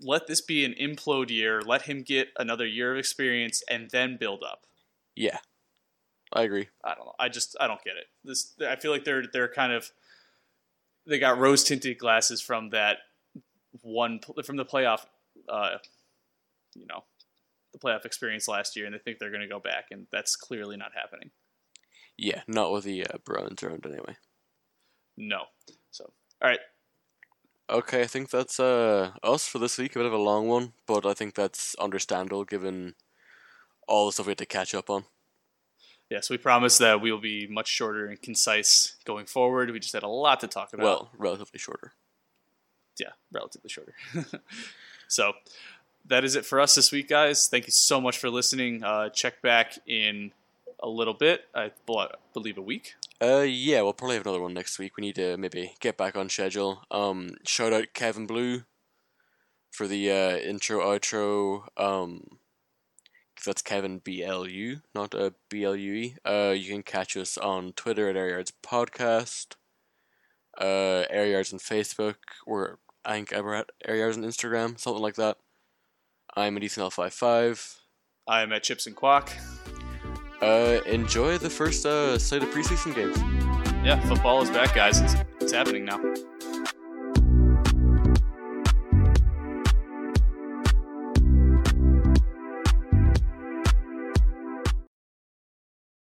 [0.00, 1.60] let this be an implode year.
[1.60, 4.66] Let him get another year of experience and then build up.
[5.14, 5.38] Yeah,
[6.32, 6.68] I agree.
[6.84, 7.14] I don't know.
[7.18, 8.06] I just I don't get it.
[8.24, 9.90] This I feel like they're they're kind of
[11.06, 12.98] they got rose tinted glasses from that
[13.82, 15.06] one from the playoff,
[15.48, 15.78] uh,
[16.74, 17.04] you know,
[17.72, 20.36] the playoff experience last year, and they think they're going to go back, and that's
[20.36, 21.30] clearly not happening.
[22.16, 24.16] Yeah, not with the uh, Browns around anyway.
[25.16, 25.44] No.
[25.90, 26.12] So
[26.42, 26.60] all right,
[27.70, 29.96] Okay, I think that's uh us for this week.
[29.96, 32.94] A bit of a long one, but I think that's understandable given
[33.88, 35.04] all the stuff we had to catch up on.
[36.10, 39.70] yes, we promise that we will be much shorter and concise going forward.
[39.70, 40.84] We just had a lot to talk about.
[40.84, 41.92] Well, relatively shorter.
[42.98, 43.94] Yeah, relatively shorter.
[45.08, 45.32] so
[46.06, 47.48] that is it for us this week, guys.
[47.48, 48.82] Thank you so much for listening.
[48.82, 50.32] Uh, check back in
[50.82, 51.46] a little bit.
[51.54, 51.70] I
[52.32, 52.94] believe a week.
[53.22, 54.96] Uh, yeah, we'll probably have another one next week.
[54.96, 56.82] We need to maybe get back on schedule.
[56.90, 58.64] Um, shout out Kevin Blu
[59.70, 61.66] for the uh, intro outro.
[61.76, 62.38] Um,
[63.44, 66.16] that's Kevin B L U, not uh, B L U E.
[66.24, 69.54] Uh, you can catch us on Twitter at Air Yards Podcast,
[70.58, 72.16] uh, Air Yards on Facebook.
[72.46, 75.36] We're I think we're at Air Yards on Instagram, something like that.
[76.36, 77.76] I'm at Ethan55.
[78.26, 79.36] I am at Chips and Quack.
[80.40, 83.16] Uh, enjoy the first uh, slate of preseason games.
[83.84, 85.00] Yeah, football is back, guys.
[85.00, 86.00] It's, it's happening now.